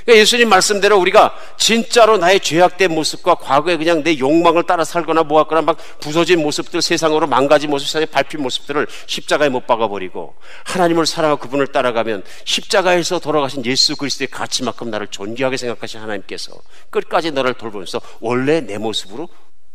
[0.05, 5.63] 그러니까 예수님 말씀대로 우리가 진짜로 나의 죄악된 모습과 과거에 그냥 내 욕망을 따라 살거나 모았거나
[5.63, 11.67] 막 부서진 모습들 세상으로 망가진 모습, 세상에 밟힌 모습들을 십자가에 못 박아버리고 하나님을 사랑하고 그분을
[11.67, 16.53] 따라가면 십자가에서 돌아가신 예수 그리스도의 가치만큼 나를 존귀하게 생각하신 하나님께서
[16.91, 19.29] 끝까지 너를 돌보면서 원래 내 모습으로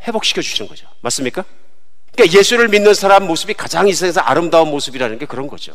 [0.06, 0.88] 회복시켜 주시는 거죠.
[1.02, 1.46] 맞습니까?
[2.14, 5.74] 그러니까 예수를 믿는 사람 모습이 가장 이 세상에서 아름다운 모습이라는 게 그런 거죠.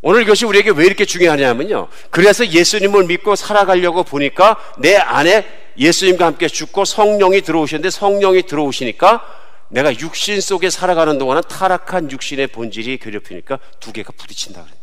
[0.00, 1.88] 오늘 이것이 우리에게 왜 이렇게 중요하냐면요.
[2.10, 9.24] 그래서 예수님을 믿고 살아가려고 보니까 내 안에 예수님과 함께 죽고 성령이 들어오셨는데 성령이 들어오시니까
[9.68, 14.76] 내가 육신 속에 살아가는 동안은 타락한 육신의 본질이 괴롭히니까 두 개가 부딪힌다 그래요.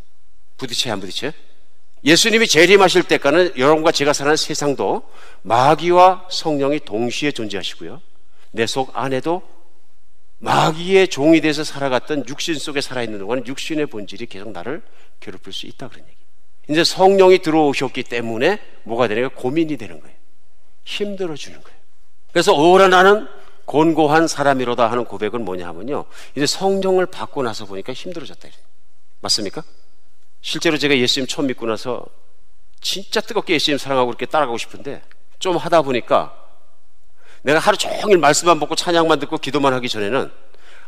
[0.58, 1.32] 부딪혀야 안 부딪혀요?
[2.04, 5.10] 예수님이 재림하실 때까지는 여러분과 제가 사는 세상도
[5.42, 8.00] 마귀와 성령이 동시에 존재하시고요.
[8.56, 9.44] 내 속 안에도
[10.40, 14.82] 마귀의 종이 돼서 살아갔던 육신 속에 살아있는 동안 육신의 본질이 계속 나를
[15.20, 16.16] 괴롭힐 수 있다 그런 얘기.
[16.70, 20.16] 이제 성령이 들어오셨기 때문에 뭐가 되냐 고민이 되는 거예요.
[20.84, 21.78] 힘들어 주는 거예요.
[22.32, 23.28] 그래서 오라 나는
[23.66, 26.06] 곤고한 사람이로다 하는 고백은 뭐냐 하면요.
[26.36, 28.48] 이제 성령을 받고 나서 보니까 힘들어졌다.
[29.22, 29.64] 맞습니까?
[30.42, 32.06] 실제로 제가 예수님 처음 믿고 나서
[32.82, 35.02] 진짜 뜨겁게 예수님 사랑하고 이렇게 따라가고 싶은데
[35.40, 36.45] 좀 하다 보니까
[37.46, 40.32] 내가 하루 종일 말씀만 듣고 찬양만 듣고 기도만 하기 전에는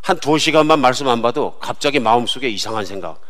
[0.01, 3.21] 한두 시간만 말씀 안 봐도 갑자기 마음속에 이상한 생각,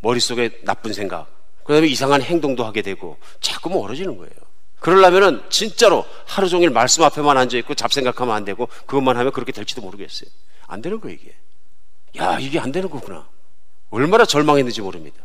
[0.00, 1.26] 머릿속에 나쁜 생각,
[1.64, 4.32] 그 다음에 이상한 행동도 하게 되고 자꾸 멀어지는 거예요.
[4.80, 10.28] 그러려면은 진짜로 하루 종일 말씀 앞에만 앉아있고 잡생각하면 안 되고 그것만 하면 그렇게 될지도 모르겠어요.
[10.66, 11.34] 안 되는 거예요, 이게.
[12.18, 13.26] 야, 이게 안 되는 거구나.
[13.88, 15.24] 얼마나 절망했는지 모릅니다.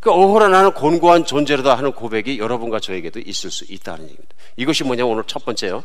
[0.00, 4.34] 그 어허라 나는 곤고한 존재로다 하는 고백이 여러분과 저에게도 있을 수 있다는 얘기입니다.
[4.56, 5.84] 이것이 뭐냐면 오늘 첫 번째요.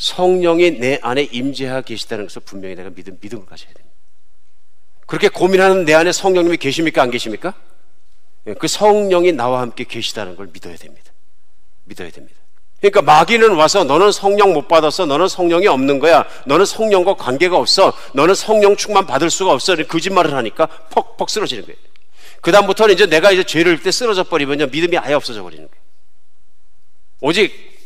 [0.00, 3.94] 성령이 내 안에 임재하 계시다는 것을 분명히 내가 믿음, 믿음을 가져야 됩니다.
[5.06, 7.02] 그렇게 고민하는 내 안에 성령님이 계십니까?
[7.02, 7.52] 안 계십니까?
[8.46, 11.12] 예, 그 성령이 나와 함께 계시다는 걸 믿어야 됩니다.
[11.84, 12.40] 믿어야 됩니다.
[12.80, 15.04] 그러니까 마귀는 와서 너는 성령 못 받았어.
[15.04, 16.24] 너는 성령이 없는 거야.
[16.46, 17.92] 너는 성령과 관계가 없어.
[18.14, 19.76] 너는 성령 충만 받을 수가 없어.
[19.76, 21.76] 거짓말을 하니까 퍽퍽 쓰러지는 거예요.
[22.40, 25.82] 그다음부터는 이제 내가 이제 죄를 때 쓰러져 버리면 믿음이 아예 없어져 버리는 거예요.
[27.20, 27.79] 오직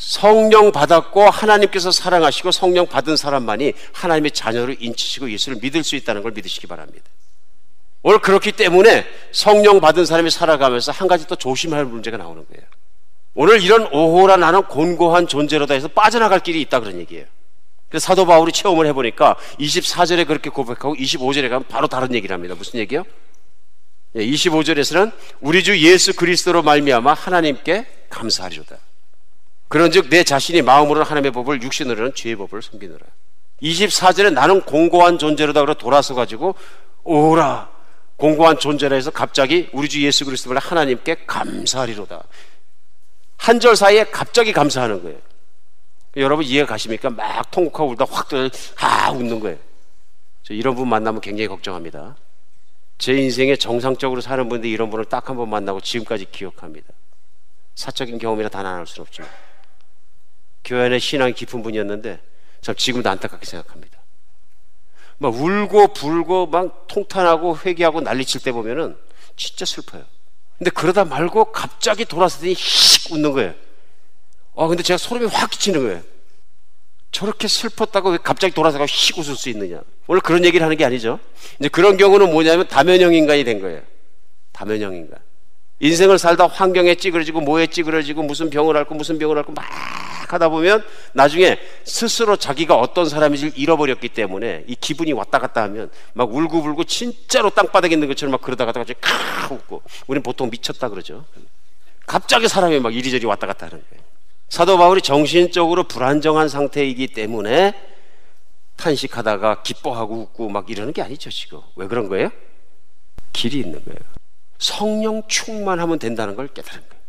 [0.00, 6.32] 성령 받았고 하나님께서 사랑하시고 성령 받은 사람만이 하나님의 자녀를 인치시고 예수를 믿을 수 있다는 걸
[6.32, 7.04] 믿으시기 바랍니다.
[8.02, 12.66] 오늘 그렇기 때문에 성령 받은 사람이 살아가면서 한 가지 또 조심할 문제가 나오는 거예요.
[13.34, 17.26] 오늘 이런 오호라 나는 곤고한 존재로다 해서 빠져나갈 길이 있다 그런 얘기예요.
[17.90, 22.54] 그래서 사도 바울이 체험을 해보니까 24절에 그렇게 고백하고 25절에 가면 바로 다른 얘기를 합니다.
[22.56, 23.04] 무슨 얘기요?
[24.16, 28.78] 25절에서는 예, 우리 주 예수 그리스도로 말미암아 하나님께 감사하리로다.
[29.70, 32.98] 그런즉 내 자신이 마음으로 하나님의 법을 육신으로는 죄의 법을 숨기느라.
[33.62, 36.56] 24절에 나는 공고한 존재로다 그러 돌아서 가지고
[37.04, 37.70] 오라
[38.16, 42.22] 공고한 존재라 해서 갑자기 우리 주 예수 그리스도를 하나님께 감사하리로다.
[43.36, 45.18] 한 절 사이에 갑자기 감사하는 거예요.
[46.16, 47.08] 여러분 이해 가십니까?
[47.10, 49.56] 막 통곡하고 울다 확하 웃는 거예요.
[50.42, 52.16] 저 이런 분 만나면 굉장히 걱정합니다.
[52.98, 56.88] 제 인생에 정상적으로 사는 분들 이런 분을 딱 한 번 만나고 지금까지 기억합니다.
[57.76, 59.30] 사적인 경험이라 다 나눌 수는 없지만.
[60.64, 62.20] 교회 안에 신앙이 깊은 분이었는데
[62.60, 63.98] 참 지금도 안타깝게 생각합니다.
[65.18, 68.96] 막 울고 불고 막 통탄하고 회개하고 난리칠 때 보면은
[69.36, 70.04] 진짜 슬퍼요.
[70.58, 73.54] 근데 그러다 말고 갑자기 돌아서더니 씩 웃는 거예요.
[74.56, 76.02] 아, 근데 제가 소름이 확 끼치는 거예요.
[77.12, 79.80] 저렇게 슬펐다고 왜 갑자기 돌아서가 씩 웃을 수 있느냐.
[80.06, 81.18] 오늘 그런 얘기를 하는 게 아니죠.
[81.58, 83.82] 이제 그런 경우는 뭐냐면 다면형 인간이 된 거예요.
[84.52, 85.18] 다면형 인간.
[85.80, 89.64] 인생을 살다 환경에 찌그러지고 뭐에 찌그러지고 무슨 병을 앓고 무슨 병을 앓고 막
[90.28, 96.32] 하다 보면 나중에 스스로 자기가 어떤 사람인지 잃어버렸기 때문에 이 기분이 왔다 갔다 하면 막
[96.32, 101.24] 울고불고 진짜로 땅바닥에 있는 것처럼 막 그러다가 갑자기 카 웃고 우리는 보통 미쳤다 그러죠.
[102.06, 104.04] 갑자기 사람이 막 이리저리 왔다 갔다 하는 거예요.
[104.48, 107.72] 사도 바울이 정신적으로 불안정한 상태이기 때문에
[108.76, 111.60] 탄식하다가 기뻐하고 웃고 막 이러는 게 아니죠, 지금.
[111.76, 112.30] 왜 그런 거예요?
[113.32, 114.19] 길이 있는 거예요.
[114.60, 117.00] 성령 충만하면 된다는 걸 깨달은 거예요.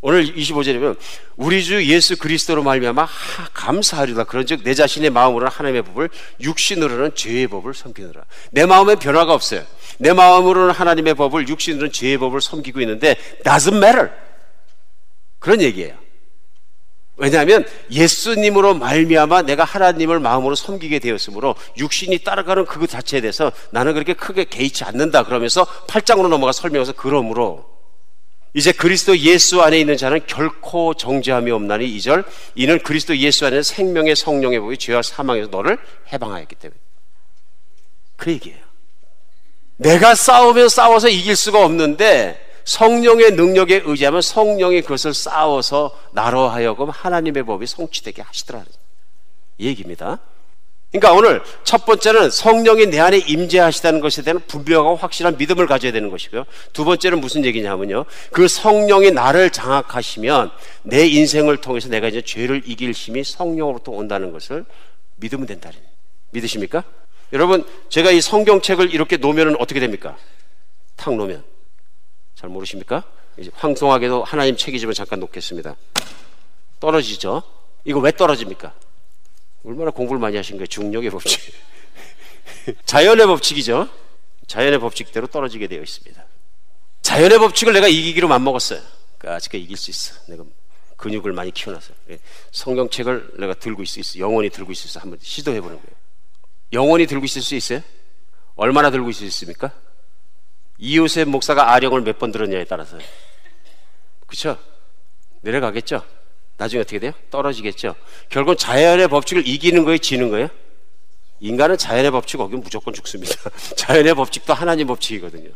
[0.00, 0.96] 오늘 25절에 보면
[1.36, 3.08] 우리 주 예수 그리스도로 말미암아
[3.52, 6.08] 감사하리라 그런즉 내 자신의 마음으로는 하나님의 법을
[6.40, 8.22] 육신으로는 죄의 법을 섬기느라
[8.52, 9.64] 내 마음에 변화가 없어요.
[9.98, 14.10] 내 마음으로는 하나님의 법을 육신으로는 죄의 법을 섬기고 있는데 doesn't matter
[15.40, 16.07] 그런 얘기예요.
[17.18, 24.14] 왜냐하면 예수님으로 말미암아 내가 하나님을 마음으로 섬기게 되었으므로 육신이 따라가는 그 자체에 대해서 나는 그렇게
[24.14, 27.66] 크게 개의치 않는다 그러면서 8장으로 넘어가 설명해서 그러므로
[28.54, 34.16] 이제 그리스도 예수 안에 있는 자는 결코 정죄함이 없나니 이절 이는 그리스도 예수 안에 생명의
[34.16, 35.76] 성령의 법이 죄와 사망에서 너를
[36.12, 36.78] 해방하였기 때문에
[38.16, 38.58] 그 얘기예요.
[39.76, 47.44] 내가 싸우면 싸워서 이길 수가 없는데 성령의 능력에 의지하면 성령이 그것을 싸워서 나로 하여금 하나님의
[47.44, 48.66] 법이 성취되게 하시더라는
[49.58, 50.18] 얘기입니다.
[50.92, 56.10] 그러니까 오늘 첫 번째는 성령이 내 안에 임재하시다는 것에 대한 분명하고 확실한 믿음을 가져야 되는
[56.10, 56.44] 것이고요.
[56.74, 58.04] 두 번째는 무슨 얘기냐면요.
[58.32, 60.50] 그 성령이 나를 장악하시면
[60.82, 64.66] 내 인생을 통해서 내가 이제 죄를 이길 힘이 성령으로부터 온다는 것을
[65.16, 65.78] 믿으면 된다는
[66.30, 66.84] 믿으십니까?
[67.32, 70.18] 여러분, 제가 이 성경책을 이렇게 놓으면 어떻게 됩니까?
[70.96, 71.42] 탁 놓으면
[72.38, 73.02] 잘 모르십니까?
[73.36, 75.74] 이제 황송하게도 하나님 책이지만 잠깐 놓겠습니다.
[76.78, 77.42] 떨어지죠?
[77.84, 78.72] 이거 왜 떨어집니까?
[79.64, 80.66] 얼마나 공부를 많이 하신 거예요?
[80.68, 81.52] 중력의 법칙.
[82.86, 83.88] 자연의 법칙이죠.
[84.46, 86.24] 자연의 법칙대로 떨어지게 되어 있습니다.
[87.02, 88.80] 자연의 법칙을 내가 이기기로 맘먹었어요.
[89.18, 90.14] 그러니까 아직 이길 수 있어.
[90.28, 90.44] 내가
[90.96, 91.96] 근육을 많이 키워놨어요.
[92.10, 92.18] 예.
[92.52, 94.24] 성경책을 내가 들고 있을 수 있어.
[94.24, 95.00] 영원히 들고 있을 수 있어.
[95.00, 95.96] 한번 시도해보는 거예요.
[96.72, 97.82] 영원히 들고 있을 수 있어요?
[98.54, 99.72] 얼마나 들고 있을 수 있습니까?
[100.78, 102.98] 이웃의 목사가 아령을 몇 번 들었냐에 따라서
[104.26, 104.58] 그렇죠?
[105.42, 106.02] 내려가겠죠?
[106.56, 107.12] 나중에 어떻게 돼요?
[107.30, 107.94] 떨어지겠죠?
[108.28, 109.98] 결국 자연의 법칙을 이기는 거예요?
[109.98, 110.48] 지는 거예요?
[111.40, 113.34] 인간은 자연의 법칙 어기면 무조건 죽습니다.
[113.76, 115.50] 자연의 법칙도 하나님 법칙이거든요.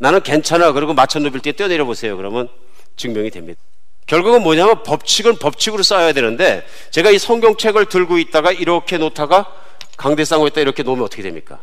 [0.00, 0.72] 나는 괜찮아.
[0.72, 2.16] 그리고 마천 누빌 때 뛰어내려 보세요.
[2.16, 2.48] 그러면
[2.96, 3.60] 증명이 됩니다.
[4.06, 9.50] 결국은 뭐냐면 법칙은 법칙으로 쌓아야 되는데 제가 이 성경책을 들고 있다가 이렇게 놓다가
[9.96, 11.60] 강대상호에다 이렇게 놓으면 어떻게 됩니까?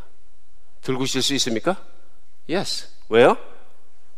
[0.81, 1.75] 들고 있을 수 있습니까?
[2.49, 2.87] Yes.
[3.09, 3.37] 왜요?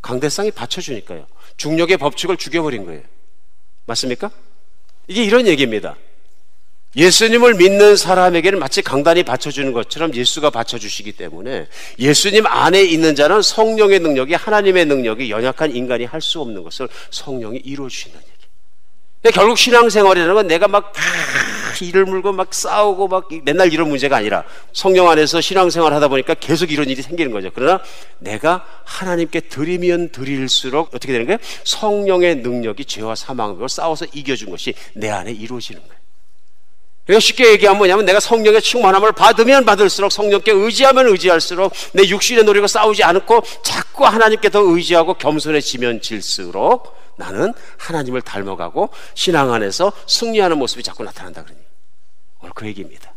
[0.01, 1.27] 강대상이 받쳐주니까요.
[1.57, 3.01] 중력의 법칙을 죽여버린 거예요.
[3.85, 4.31] 맞습니까?
[5.07, 5.95] 이게 이런 얘기입니다.
[6.95, 11.67] 예수님을 믿는 사람에게는 마치 강단이 받쳐주는 것처럼 예수가 받쳐주시기 때문에
[11.97, 17.61] 예수님 안에 있는 자는 성령의 능력이 하나님의 능력이 연약한 인간이 할 수 없는 것을 성령이.
[17.63, 18.32] 근데
[19.31, 20.93] 결국 신앙생활이라는 건 내가 막
[21.81, 24.43] 이를 물고 막 싸우고 막 맨날 이런 문제가 아니라
[24.73, 27.49] 성령 안에서 신앙생활 하다 보니까 계속 이런 일이 생기는 거죠.
[27.53, 27.81] 그러나
[28.19, 31.39] 내가 하나님께 드리면 드릴수록 어떻게 되는 거예요?
[31.63, 36.02] 성령의 능력이 죄와 사망을 싸워서 이겨준 것이 내 안에 이루어지는 거예요.
[37.05, 42.67] 그러니까 쉽게 얘기하면 뭐냐면 내가 성령의 충만함을 받으면 받을수록 성령께 의지하면 의지할수록 내 육신의 노력을
[42.67, 50.81] 싸우지 않고 자꾸 하나님께 더 의지하고 겸손해지면 질수록 나는 하나님을 닮아가고 신앙 안에서 승리하는 모습이
[50.81, 51.61] 자꾸 나타난다 그러니
[52.41, 53.13] 오늘 그 얘기입니다.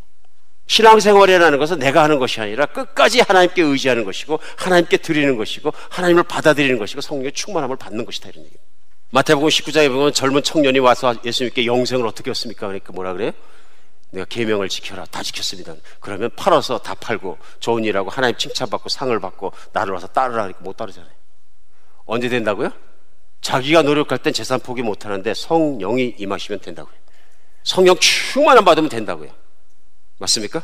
[0.66, 6.78] 신앙생활이라는 것은 내가 하는 것이 아니라 끝까지 하나님께 의지하는 것이고 하나님께 드리는 것이고 하나님을 받아들이는
[6.78, 8.57] 것이고 성령의 충만함을 받는 것이다 이런 얘기.
[9.11, 12.66] 마태복음 19장에 보면 젊은 청년이 와서 예수님께 영생을 어떻게 했습니까?
[12.66, 13.30] 그러니까 뭐라 그래요?
[14.11, 15.75] 내가 계명을 지켜라 다 지켰습니다.
[16.01, 20.77] 그러면 팔아서 다 팔고 좋은 일하고 하나님 칭찬받고 상을 받고 나를 와서 따르라 그러니까 못
[20.77, 21.11] 따르잖아요.
[22.07, 22.71] 언제 된다고요?
[23.41, 26.95] 자기가 노력할 땐 재산 포기 못 하는데 성령이 임하시면 된다고요.
[27.63, 29.31] 성령 충만함 받으면 된다고요.
[30.19, 30.63] 맞습니까?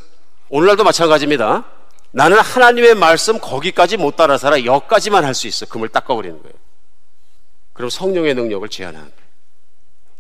[0.49, 1.64] 오늘날도 마찬가지입니다.
[2.12, 5.66] 나는 하나님의 말씀 거기까지 못 따라 살아 여기까지만 할 수 있어.
[5.66, 6.55] 금을 닦아버리는 거예요.
[7.72, 8.68] 그럼 성령의 능력을
[9.07, 9.21] 거예요.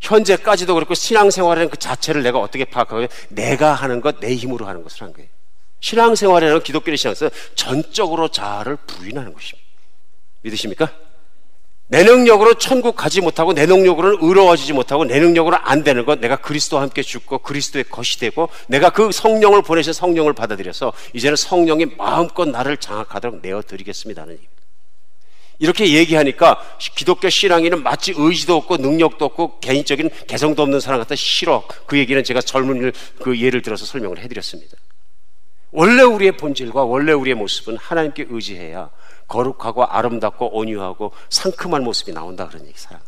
[0.02, 5.02] 현재까지도 그렇고 신앙생활이라는 그 자체를 내가 어떻게 파악하고 내가 하는 것, 내 힘으로 하는 것을
[5.02, 5.28] 한 거예요.
[5.80, 9.66] 신앙생활이라는 기독교의 신앙에서 전적으로 자아를 부인하는 것입니다.
[10.42, 10.92] 믿으십니까?
[11.86, 16.36] 내 능력으로 천국 가지 못하고 내 능력으로는 의로워지지 못하고 내 능력으로 안 되는 것 내가
[16.36, 22.48] 그리스도와 함께 죽고 그리스도의 것이 되고 내가 그 성령을 보내신 성령을 받아들여서 이제는 성령이 마음껏
[22.48, 24.38] 나를 장악하도록 내어드리겠습니다는
[25.62, 26.60] 이렇게 얘기하니까
[26.96, 31.62] 기독교 신앙인은 마치 의지도 없고 능력도 없고 개인적인 개성도 없는 사람 같아 싫어.
[31.86, 32.90] 그 얘기는 제가 젊은
[33.20, 34.76] 그 예를 들어서 설명을 해드렸습니다.
[35.70, 38.90] 원래 우리의 본질과 원래 우리의 모습은 하나님께 의지해야
[39.28, 43.00] 거룩하고 아름답고 온유하고 상큼한 모습이 나온다 그런 얘기 사랑.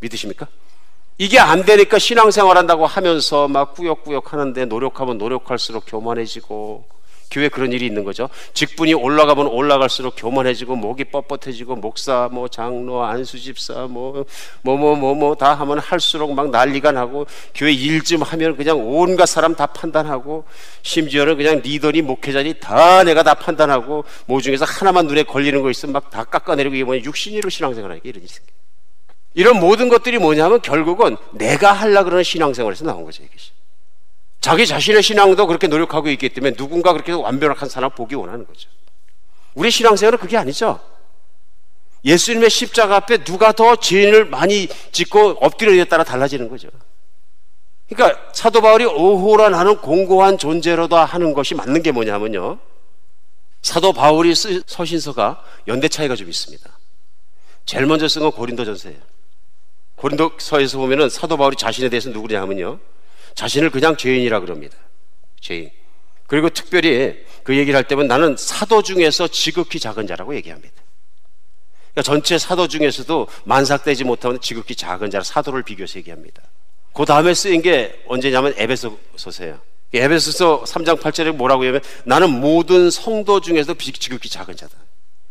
[0.00, 0.48] 믿으십니까?
[1.18, 6.95] 이게 안 되니까 신앙생활 한다고 하면서 막 꾸역꾸역 하는데 노력하면 노력할수록 교만해지고
[7.30, 8.28] 교회 그런 일이 있는 거죠.
[8.54, 14.24] 직분이 올라가면 올라갈수록 교만해지고 목이 뻣뻣해지고 목사 뭐 장로 안수집사 뭐
[14.62, 18.78] 뭐 뭐 뭐 뭐 다 하면 할수록 막 난리가 나고 교회 일 좀 하면 그냥
[18.80, 20.44] 온갖 사람 다 판단하고
[20.82, 25.92] 심지어는 그냥 리더니 목회자니 다 내가 다 판단하고 뭐 중에서 하나만 눈에 걸리는 거 있으면
[25.92, 28.52] 막 다 깎아내리고 이게 뭐냐 육신으로 신앙생활하니까 이런 일이 생겨.
[29.34, 33.50] 이런 모든 것들이 뭐냐면 결국은 내가 하려 그러는 신앙생활에서 나온 거죠 이것이.
[34.46, 38.70] 자기 자신의 신앙도 그렇게 노력하고 있기 때문에 누군가 그렇게 완벽한 사람 보기 원하는 거죠.
[39.54, 40.78] 우리 신앙생활은 그게 아니죠.
[42.04, 46.68] 예수님의 십자가 앞에 누가 더 죄인을 많이 짓고 엎드려에 따라 달라지는 거죠.
[47.88, 52.60] 그러니까 사도 바울이 오호라 나는 공고한 존재로다 하는 것이 맞는 게 뭐냐면요.
[53.62, 56.70] 사도 바울이 쓴 서신서가 연대 차이가 좀 있습니다.
[57.64, 59.00] 제일 먼저 쓴 건 고린도전서예요.
[59.96, 62.78] 고린도서에서 보면은 사도 바울이 자신에 대해서 누구냐 하면요.
[63.36, 64.76] 자신을 그냥 죄인이라 그럽니다.
[65.40, 65.70] 죄인.
[66.26, 70.74] 그리고 특별히 그 얘기를 할 때면 나는 사도 중에서 지극히 작은 자라고 얘기합니다.
[71.92, 76.42] 그러니까 전체 사도 중에서도 만삭되지 못하는 지극히 작은 자라 사도를 비교해서 얘기합니다.
[76.92, 79.60] 그 다음에 쓰인 게 언제냐면 에베소서세요.
[79.94, 84.74] 에베소서 3장 8절에 뭐라고 하면 나는 모든 성도 중에서 지극히 작은 자다.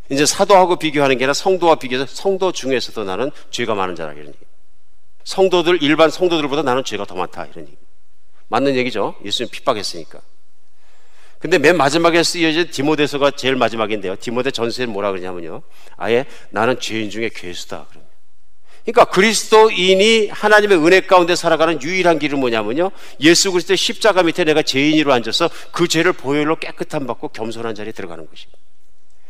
[0.09, 4.37] 이제 사도하고 비교하는 게 아니라 성도와 비교해서 성도 중에서도 나는 죄가 많은 자라 이런 얘기.
[5.23, 7.84] 성도들 일반 성도들보다 나는 죄가 더 많다 이런 얘기.
[8.47, 9.15] 맞는 얘기죠.
[9.23, 10.21] 예수님 핍박했으니까.
[11.39, 14.15] 근데 맨 마지막에 쓰여진 디모데서가 제일 마지막인데요.
[14.19, 15.61] 디모데 전서에 뭐라 그러냐면요.
[15.97, 17.87] 아예 나는 죄인 중에 괴수다.
[18.83, 22.91] 그러니까 그리스도인이 하나님의 은혜 가운데 살아가는 유일한 길은 뭐냐면요.
[23.19, 28.27] 예수 그리스도의 십자가 밑에 내가 죄인으로 앉아서 그 죄를 보혈로 깨끗한 받고 겸손한 자리에 들어가는
[28.27, 28.59] 것입니다.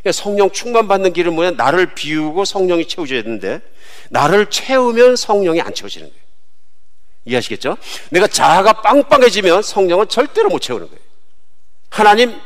[0.01, 1.51] 그러니까 성령 충만 받는 길은 뭐냐?
[1.51, 3.61] 나를 비우고 성령이 채워줘야 되는데
[4.09, 6.24] 나를 채우면 성령이 안 채워지는 거예요.
[7.25, 7.77] 이해하시겠죠?
[8.11, 11.01] 내가 자아가 빵빵해지면 성령은 절대로 못 채우는 거예요.
[11.89, 12.39] 하나님,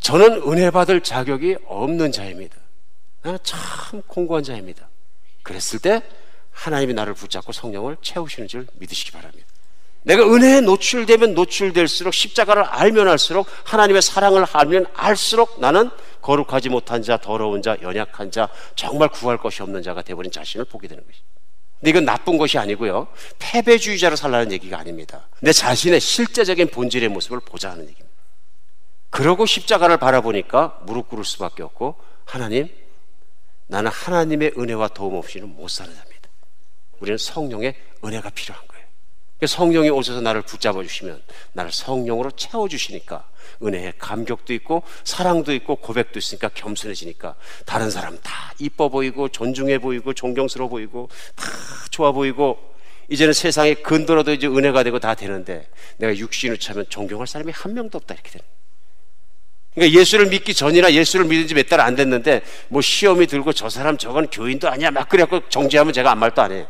[0.00, 2.56] 저는 은혜 받을 자격이 없는 자입니다.
[3.22, 4.88] 나는 참 공고한 자입니다.
[5.42, 6.02] 그랬을 때
[6.52, 9.46] 하나님이 나를 붙잡고 성령을 채우시는 줄 믿으시기 바랍니다.
[10.02, 15.90] 내가 은혜에 노출되면 노출될수록 십자가를 알면 알수록 하나님의 사랑을 알면 알수록 나는
[16.22, 20.88] 거룩하지 못한 자, 더러운 자, 연약한 자, 정말 구할 것이 없는 자가 되버린 자신을 보게
[20.88, 21.37] 되는 것입니다.
[21.80, 23.08] 근데 이건 나쁜 것이 아니고요.
[23.38, 25.28] 패배주의자로 살라는 얘기가 아닙니다.
[25.40, 28.08] 내 자신의 실제적인 본질의 모습을 보자 하는 얘기입니다.
[29.10, 32.68] 그러고 십자가를 바라보니까 무릎 꿇을 수밖에 없고 하나님,
[33.68, 36.28] 나는 하나님의 은혜와 도움 없이는 못 사는 자입니다.
[37.00, 37.74] 우리는 성령의
[38.04, 38.77] 은혜가 필요한 거예요.
[39.46, 41.22] 성령이 오셔서 나를 붙잡아 주시면
[41.52, 43.24] 나를 성령으로 채워 주시니까
[43.62, 47.34] 은혜에 감격도 있고 사랑도 있고 고백도 있으니까 겸손해지니까
[47.64, 51.44] 다른 사람 다 이뻐 보이고 존중해 보이고 존경스러워 보이고 다
[51.90, 52.58] 좋아 보이고
[53.10, 57.96] 이제는 세상에 근더라도 이제 은혜가 되고 다 되는데 내가 육신을 차면 존경할 사람이 한 명도
[57.98, 58.44] 없다 이렇게 되는
[59.74, 63.68] 그러니까 예수를 믿기 전이나 예수를 믿은 지 몇 달 안 됐는데 뭐 시험이 들고 저
[63.68, 66.66] 사람 저건 교인도 아니야 막 그래갖고 정지하면 제가 아무 말도 안 해요.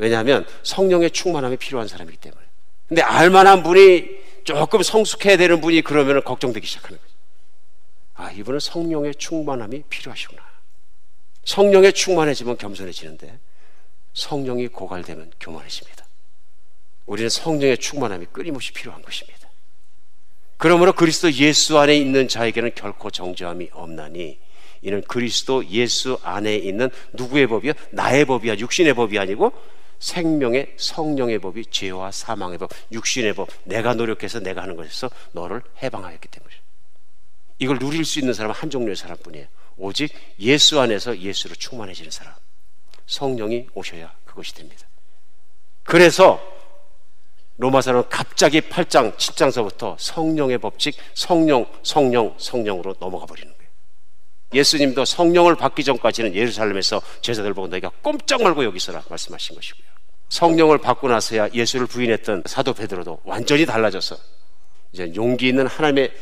[0.00, 2.40] 왜냐하면 성령의 충만함이 필요한 사람이기 때문에.
[2.88, 4.08] 근데 알만한 분이
[4.44, 7.10] 조금 성숙해야 되는 분이 그러면 걱정되기 시작하는 거죠.
[8.14, 10.42] 아, 이분은 성령의 충만함이 필요하시구나.
[11.44, 13.38] 성령의 충만해지면 겸손해지는데
[14.14, 16.06] 성령이 고갈되면 교만해집니다.
[17.04, 19.50] 우리는 성령의 충만함이 끊임없이 필요한 것입니다.
[20.56, 24.38] 그러므로 그리스도 예수 안에 있는 자에게는 결코 정죄함이 없나니
[24.80, 27.72] 이는 그리스도 예수 안에 있는 누구의 법이요?
[27.90, 28.56] 나의 법이야.
[28.56, 29.52] 육신의 법이 아니고
[30.00, 36.26] 생명의 성령의 법이 죄와 사망의 법, 육신의 법, 내가 노력해서 내가 하는 것에서 너를 해방하였기
[36.28, 36.54] 때문에
[37.58, 39.46] 이걸 누릴 수 있는 사람은 한 종류의 사람뿐이에요.
[39.76, 42.34] 오직 예수 안에서 예수로 충만해지는 사람.
[43.06, 44.86] 성령이 오셔야 그것이 됩니다.
[45.84, 46.40] 그래서
[47.58, 53.52] 로마서는 갑자기 8장, 7장서부터 성령의 법칙, 성령, 성령, 성령으로 넘어가 버리는.
[54.52, 59.89] 예수님도 성령을 받기 전까지는 예루살렘에서 제자들 보고 너희가 꼼짝 말고 여기 서라 말씀하신 것이고요.
[60.30, 64.16] 성령을 받고 나서야 예수를 부인했던 사도 베드로도 완전히 달라져서
[64.92, 66.12] 이제 용기 있는 하나님의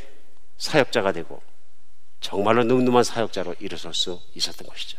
[0.57, 1.41] 사역자가 되고
[2.21, 4.99] 정말로 늠름한 사역자로 일어설 수 있었던 것이죠.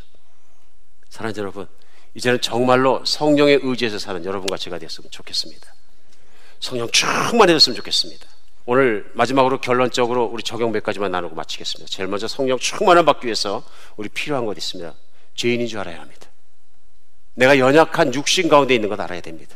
[1.09, 1.67] 사랑하는 여러분,
[2.13, 5.73] 이제는 정말로 성령의 의지에서 사는 여러분과 제가 됐으면 좋겠습니다.
[6.59, 8.25] 성령 충만해졌으면 좋겠습니다.
[8.65, 11.89] 오늘 마지막으로 결론적으로 우리 적용 몇 가지만 나누고 마치겠습니다.
[11.89, 13.63] 제일 먼저 성령 충만을 받기 위해서
[13.97, 14.93] 우리 필요한 것 있습니다.
[15.35, 16.28] 죄인인 줄 알아야 합니다.
[17.39, 19.55] 내가 연약한 육신 가운데 있는 것 알아야 됩니다.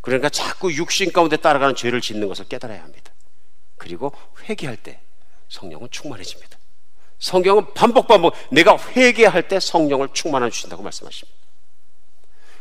[0.00, 3.12] 그러니까 자꾸 육신 가운데 따라가는 죄를 짓는 것을 깨달아야 합니다.
[3.76, 4.12] 그리고
[4.44, 5.00] 회개할 때
[5.50, 6.58] 성령은 충만해집니다.
[7.18, 11.38] 성경은 반복 반복 내가 회개할 때 성령을 충만해 주신다고 말씀하십니다.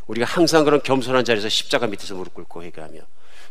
[0.07, 2.99] 우리가 항상 그런 겸손한 자리에서 십자가 밑에서 무릎 꿇고 회개하며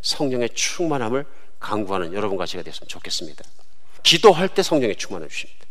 [0.03, 1.25] 성령의 충만함을
[1.59, 3.45] 강구하는 여러분과 제가 됐으면 좋겠습니다.
[4.03, 5.65] 기도할 때 성령의 충만을 주십니다.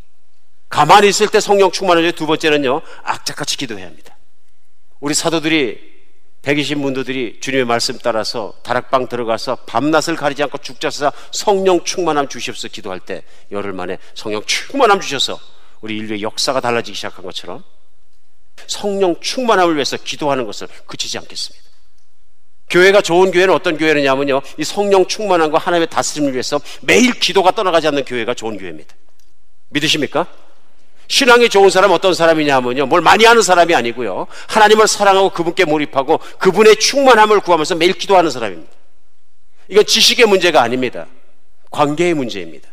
[0.69, 4.16] 가만히 있을 때 성령 충만을 두 번째는요, 악착같이 기도해야 합니다.
[4.99, 5.97] 우리 사도들이
[6.41, 12.99] 120 문도들이 주님의 말씀 따라서 다락방 들어가서 밤낮을 가리지 않고 죽자서 성령 충만함 주시옵소서 기도할
[12.99, 15.39] 때 열흘 만에 성령 충만함 주셔서
[15.81, 17.63] 우리 인류의 역사가 달라지기 시작한 것처럼
[18.65, 21.67] 성령 충만함을 위해서 기도하는 것을 그치지 않겠습니다.
[22.69, 24.41] 교회가 좋은 교회는 어떤 교회느냐면요.
[24.57, 28.95] 이 성령 충만함과 하나님의 다스림을 위해서 매일 기도가 떠나가지 않는 교회가 좋은 교회입니다.
[29.69, 30.27] 믿으십니까?
[31.07, 32.85] 신앙이 좋은 사람 어떤 사람이냐면요.
[32.85, 34.27] 뭘 많이 하는 사람이 아니고요.
[34.47, 38.71] 하나님을 사랑하고 그분께 몰입하고 그분의 충만함을 구하면서 매일 기도하는 사람입니다.
[39.69, 41.07] 이건 지식의 문제가 아닙니다.
[41.71, 42.69] 관계의 문제입니다.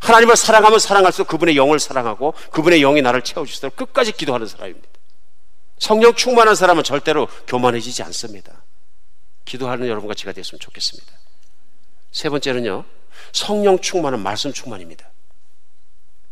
[0.00, 4.88] 하나님을 사랑하면 사랑할수록 그분의 영을 사랑하고 그분의 영이 나를 채워주시도록 끝까지 기도하는 사람입니다.
[5.78, 8.62] 성령 충만한 사람은 절대로 교만해지지 않습니다.
[9.44, 11.12] 기도하는 여러분과 제가 됐으면 좋겠습니다.
[12.12, 12.84] 세 번째는요,
[13.32, 15.10] 성령 충만은 말씀 충만입니다.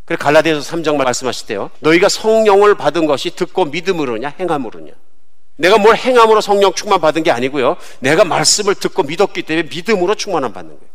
[0.06, 1.70] 그래 갈라디아서 3장 말씀하실 때요.
[1.80, 4.92] 너희가 성령을 받은 것이 듣고 믿음으로냐 행함으로냐.
[5.56, 7.76] 내가 뭘 행함으로 성령 충만 받은 게 아니고요.
[7.98, 10.90] 내가 말씀을 듣고 믿었기 때문에 믿음으로 충만함 받는 거예요.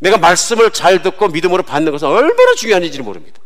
[0.00, 3.40] 내가 말씀을 잘 듣고 믿음으로 받는 것은 얼마나 중요한지를 모릅니다.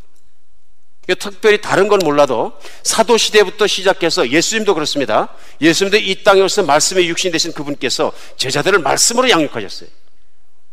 [1.18, 2.52] 특별히 다른 건 몰라도
[2.82, 5.28] 사도 시대부터 시작해서 예수님도 그렇습니다.
[5.60, 9.90] 예수님도 이 땅에 오셔서 말씀의 육신 되신 그분께서 제자들을 말씀으로 양육하셨어요.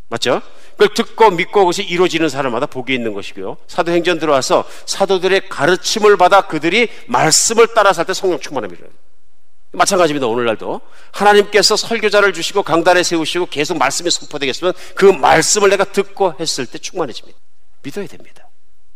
[0.10, 0.42] 맞죠?
[0.80, 3.58] 그걸 듣고 믿고 그것이 이루어지는 사람마다 복이 있는 것이고요.
[3.68, 8.88] 사도행전 들어와서 사도들의 가르침을 받아 그들이 말씀을 따라 살 때 성령 충만함이래요.
[9.74, 10.26] 마찬가지입니다.
[10.26, 10.80] 오늘날도
[11.12, 17.38] 하나님께서 설교자를 주시고 강단에 세우시고 계속 말씀이 선포되겠으면 그 말씀을 내가 듣고 했을 때 충만해집니다.
[17.84, 18.48] 믿어야 됩니다.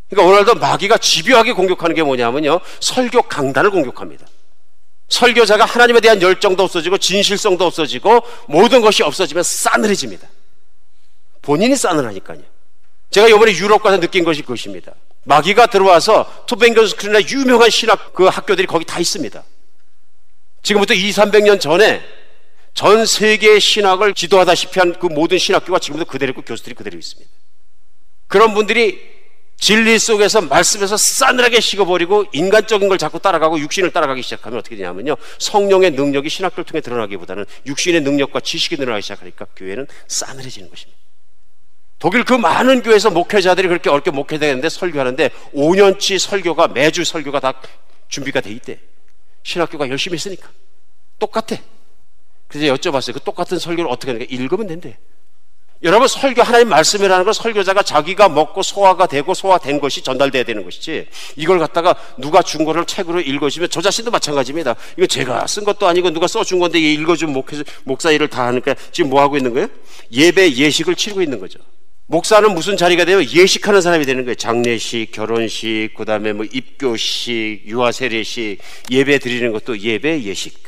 [0.09, 2.61] 그러니까 오늘도 마귀가 집요하게 공격하는 게 뭐냐면요.
[2.79, 4.25] 설교 강단을 공격합니다.
[5.09, 10.29] 설교자가 하나님에 대한 열정도 없어지고 진실성도 없어지고 모든 것이 없어지면 싸늘해집니다.
[11.43, 12.41] 본인이 싸늘하니까요.
[13.11, 14.93] 제가 이번에 유럽 가서 느낀 것이 그것입니다.
[15.25, 19.43] 마귀가 들어와서 투벤견스크리나 유명한 신학 그 학교들이 거기 다 있습니다.
[20.63, 22.01] 지금부터 2, 300년 전에
[22.73, 27.29] 전 세계의 신학을 지도하다시피 한 그 모든 신학교가 지금도 그대로 있고 교수들이 그대로 있습니다.
[28.27, 29.13] 그런 분들이
[29.57, 35.15] 진리 속에서 말씀에서 싸늘하게 식어버리고 인간적인 걸 자꾸 따라가고 육신을 따라가기 시작하면 어떻게 되냐면요.
[35.39, 41.02] 성령의 능력이 신학교를 통해 드러나기보다는 육신의 능력과 지식이 늘어나기 시작하니까 교회는 싸늘해지는 것입니다.
[42.03, 47.53] 독일 그 많은 교회에서 목회자들이 그렇게 어렵게 목회되는데 설교하는데 5년치 설교가 매주 설교가 다
[48.09, 48.77] 준비가 돼 있대.
[49.43, 50.49] 신학교가 열심히 했으니까.
[51.17, 51.55] 똑같아.
[52.49, 53.13] 그래서 여쭤봤어요.
[53.13, 54.27] 그 똑같은 설교를 어떻게 하는가?
[54.29, 54.97] 읽으면 된대.
[55.81, 61.07] 여러분 설교 하나님 말씀이라는 건 설교자가 자기가 먹고 소화가 되고 소화된 것이 전달돼야 되는 것이지
[61.37, 64.75] 이걸 갖다가 누가 준 거를 책으로 읽어주면 저 자신도 마찬가지입니다.
[64.97, 69.09] 이거 제가 쓴 것도 아니고 누가 써준 건데 읽어준 목사, 목사 일을 다 하니까 지금
[69.09, 69.69] 뭐 하고 있는 거예요?
[70.11, 71.59] 예배 예식을 치르고 있는 거죠.
[72.07, 74.35] 목사는 무슨 자리가 되면 예식하는 사람이 되는 거예요.
[74.35, 78.59] 장례식, 결혼식, 그 다음에 뭐 입교식, 유아세례식,
[78.91, 80.61] 예배 드리는 것도 예배 예식.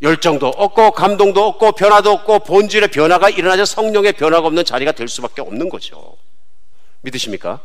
[0.00, 5.42] 열정도 없고 감동도 없고 변화도 없고 본질의 변화가 일어나자 성령의 변화가 없는 자리가 될 수밖에
[5.42, 6.16] 없는 거죠.
[7.02, 7.60] 믿으십니까?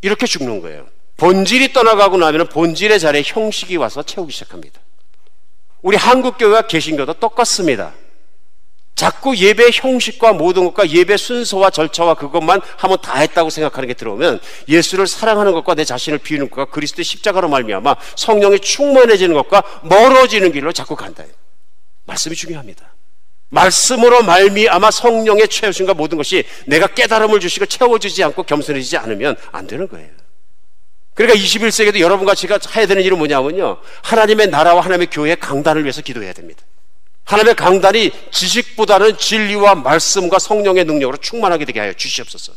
[0.00, 0.86] 이렇게 죽는 거예요.
[1.16, 4.80] 본질이 떠나가고 나면 본질의 자리에 형식이 와서 채우기 시작합니다.
[5.82, 7.94] 우리 한국교회와 개신교도 똑같습니다.
[9.00, 14.40] 자꾸 예배 형식과 모든 것과 예배 순서와 절차와 그것만 하면 다 했다고 생각하는 게 들어오면
[14.68, 20.70] 예수를 사랑하는 것과 내 자신을 비우는 것과 그리스도의 십자가로 말미암아 성령이 충만해지는 것과 멀어지는 길로
[20.72, 21.24] 자꾸 간다.
[22.04, 22.92] 말씀이 중요합니다.
[23.48, 29.88] 말씀으로 말미암아 성령의 채우심과 모든 것이 내가 깨달음을 주시고 채워주지 않고 겸손해지지 않으면 안 되는
[29.88, 30.10] 거예요.
[31.14, 33.78] 그러니까 21세기도 여러분과 제가 해야 되는 일은 뭐냐면요.
[34.02, 36.62] 하나님의 나라와 하나님의 교회의 강단을 위해서 기도해야 됩니다.
[37.30, 42.52] 하나님의 강단이 지식보다는 진리와 말씀과 성령의 능력으로 충만하게 되게 하여 주시옵소서.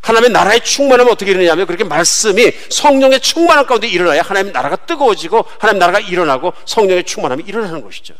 [0.00, 5.80] 하나님의 나라의 충만함은 어떻게 일어나냐면 그렇게 말씀이 성령의 충만함 가운데 일어나야 하나님의 나라가 뜨거워지고 하나님
[5.80, 8.14] 나라가 일어나고 성령의 충만함이 일어나는 것이죠.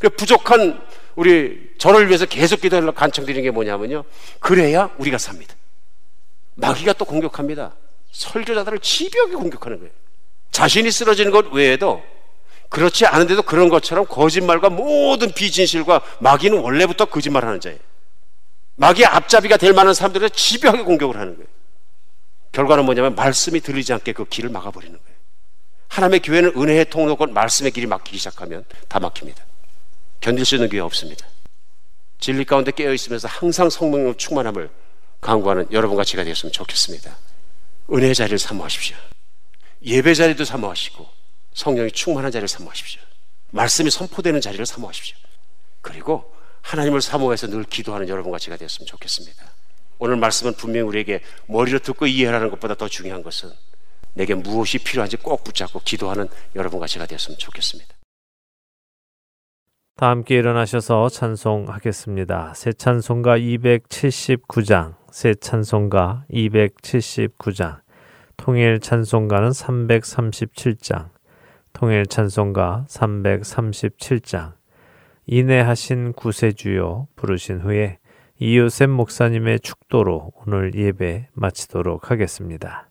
[0.00, 0.84] 그 부족한
[1.14, 4.04] 우리 저를 위해서 계속 기도하려 간청드리는 게 뭐냐면요.
[4.40, 5.54] 그래야 우리가 삽니다.
[6.56, 7.76] 마귀가 또 공격합니다.
[8.10, 9.92] 설교자들을 집요하게 공격하는 거예요.
[10.50, 12.02] 자신이 쓰러지는 것 외에도
[12.70, 17.78] 그렇지 않은데도 그런 것처럼 거짓말과 모든 비진실과 마귀는 원래부터 거짓말하는 자예요.
[18.76, 21.48] 마귀의 앞잡이가 될 만한 사람들을 집요하게 공격을 하는 거예요.
[22.52, 25.18] 결과는 뭐냐면 말씀이 들리지 않게 그 길을 막아버리는 거예요.
[25.88, 29.44] 하나님의 교회는 은혜의 통로고 말씀의 길이 막히기 시작하면 다 막힙니다.
[30.20, 31.26] 견딜 수 있는 교회 없습니다.
[32.20, 34.70] 진리 가운데 깨어 있으면서 항상 성령의 충만함을
[35.20, 37.16] 강구하는 여러분과 제가 되었으면 좋겠습니다.
[37.92, 38.96] 은혜의 자리를 사모하십시오.
[39.82, 41.19] 예배 자리도 사모하시고
[41.54, 43.00] 성령이 충만한 자리를 사모하십시오.
[43.50, 45.16] 말씀이 선포되는 자리를 사모하십시오.
[45.80, 49.44] 그리고 하나님을 사모해서 늘 기도하는 여러분과 제가 되었으면 좋겠습니다.
[49.98, 53.50] 오늘 말씀은 분명히 우리에게 머리로 듣고 이해하는 것보다 더 중요한 것은
[54.14, 57.94] 내게 무엇이 필요한지 꼭 붙잡고 기도하는 여러분과 제가 되었으면 좋겠습니다.
[59.96, 62.54] 다 함께 일어나셔서 찬송하겠습니다.
[62.54, 67.80] 새 찬송가 279장, 새 찬송가 279장,
[68.38, 71.10] 통일 찬송가는 337장,
[71.72, 74.54] 통일 찬송가 337장,
[75.26, 77.98] 인내하신 구세주요 부르신 후에
[78.38, 82.89] 이요셉 목사님의 축도로 오늘 예배 마치도록 하겠습니다.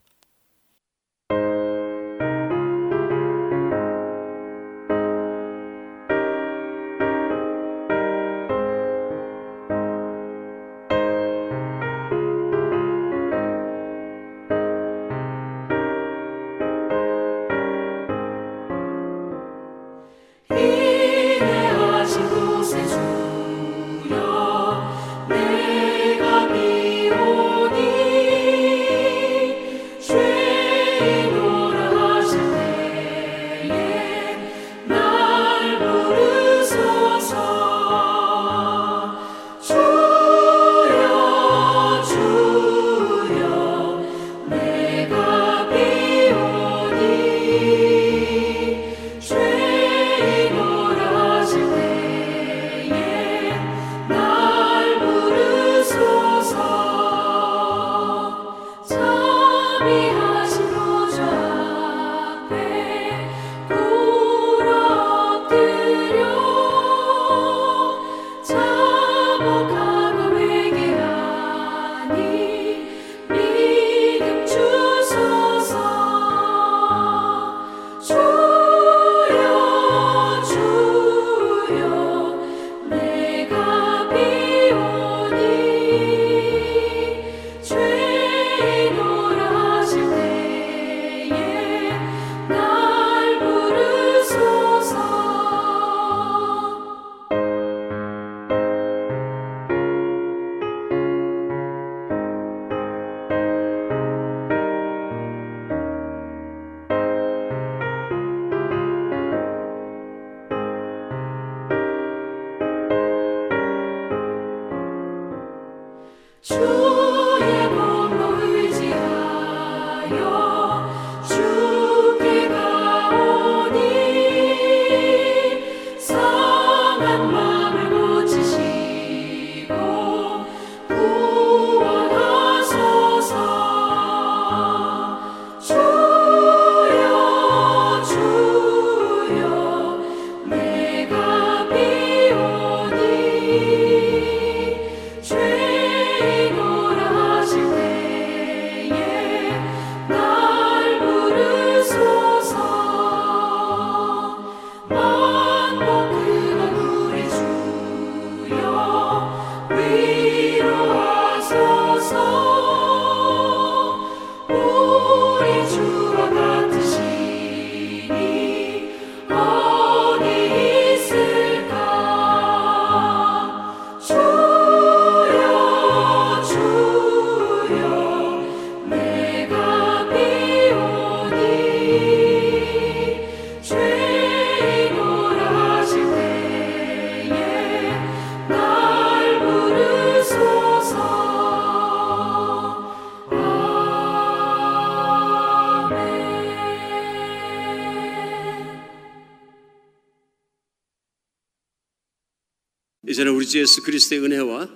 [203.70, 204.68] 예수 그리스도의 은혜와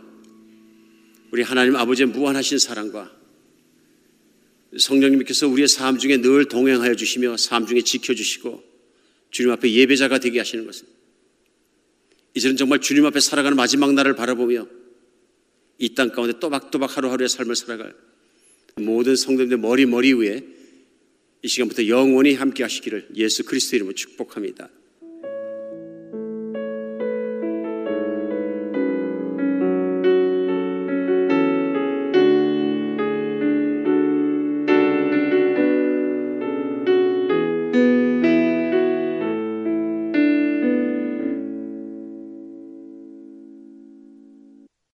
[1.32, 3.12] 우리 하나님 아버지의 무한하신 사랑과
[4.78, 8.64] 성령님께서 우리의 삶 중에 늘 동행하여 주시며 삶 중에 지켜주시고
[9.32, 10.88] 주님 앞에 예배자가 되게 하시는 것은
[12.36, 14.68] 이제는 정말 주님 앞에 살아가는 마지막 날을 바라보며
[15.80, 17.96] 이 땅 가운데 또박또박 하루하루의 삶을 살아갈
[18.78, 20.44] 모든 성도님들 머리 머리 위에
[21.41, 24.70] 이 시간부터 영원히 함께 하시기를 예수 그리스도 이름으로 축복합니다.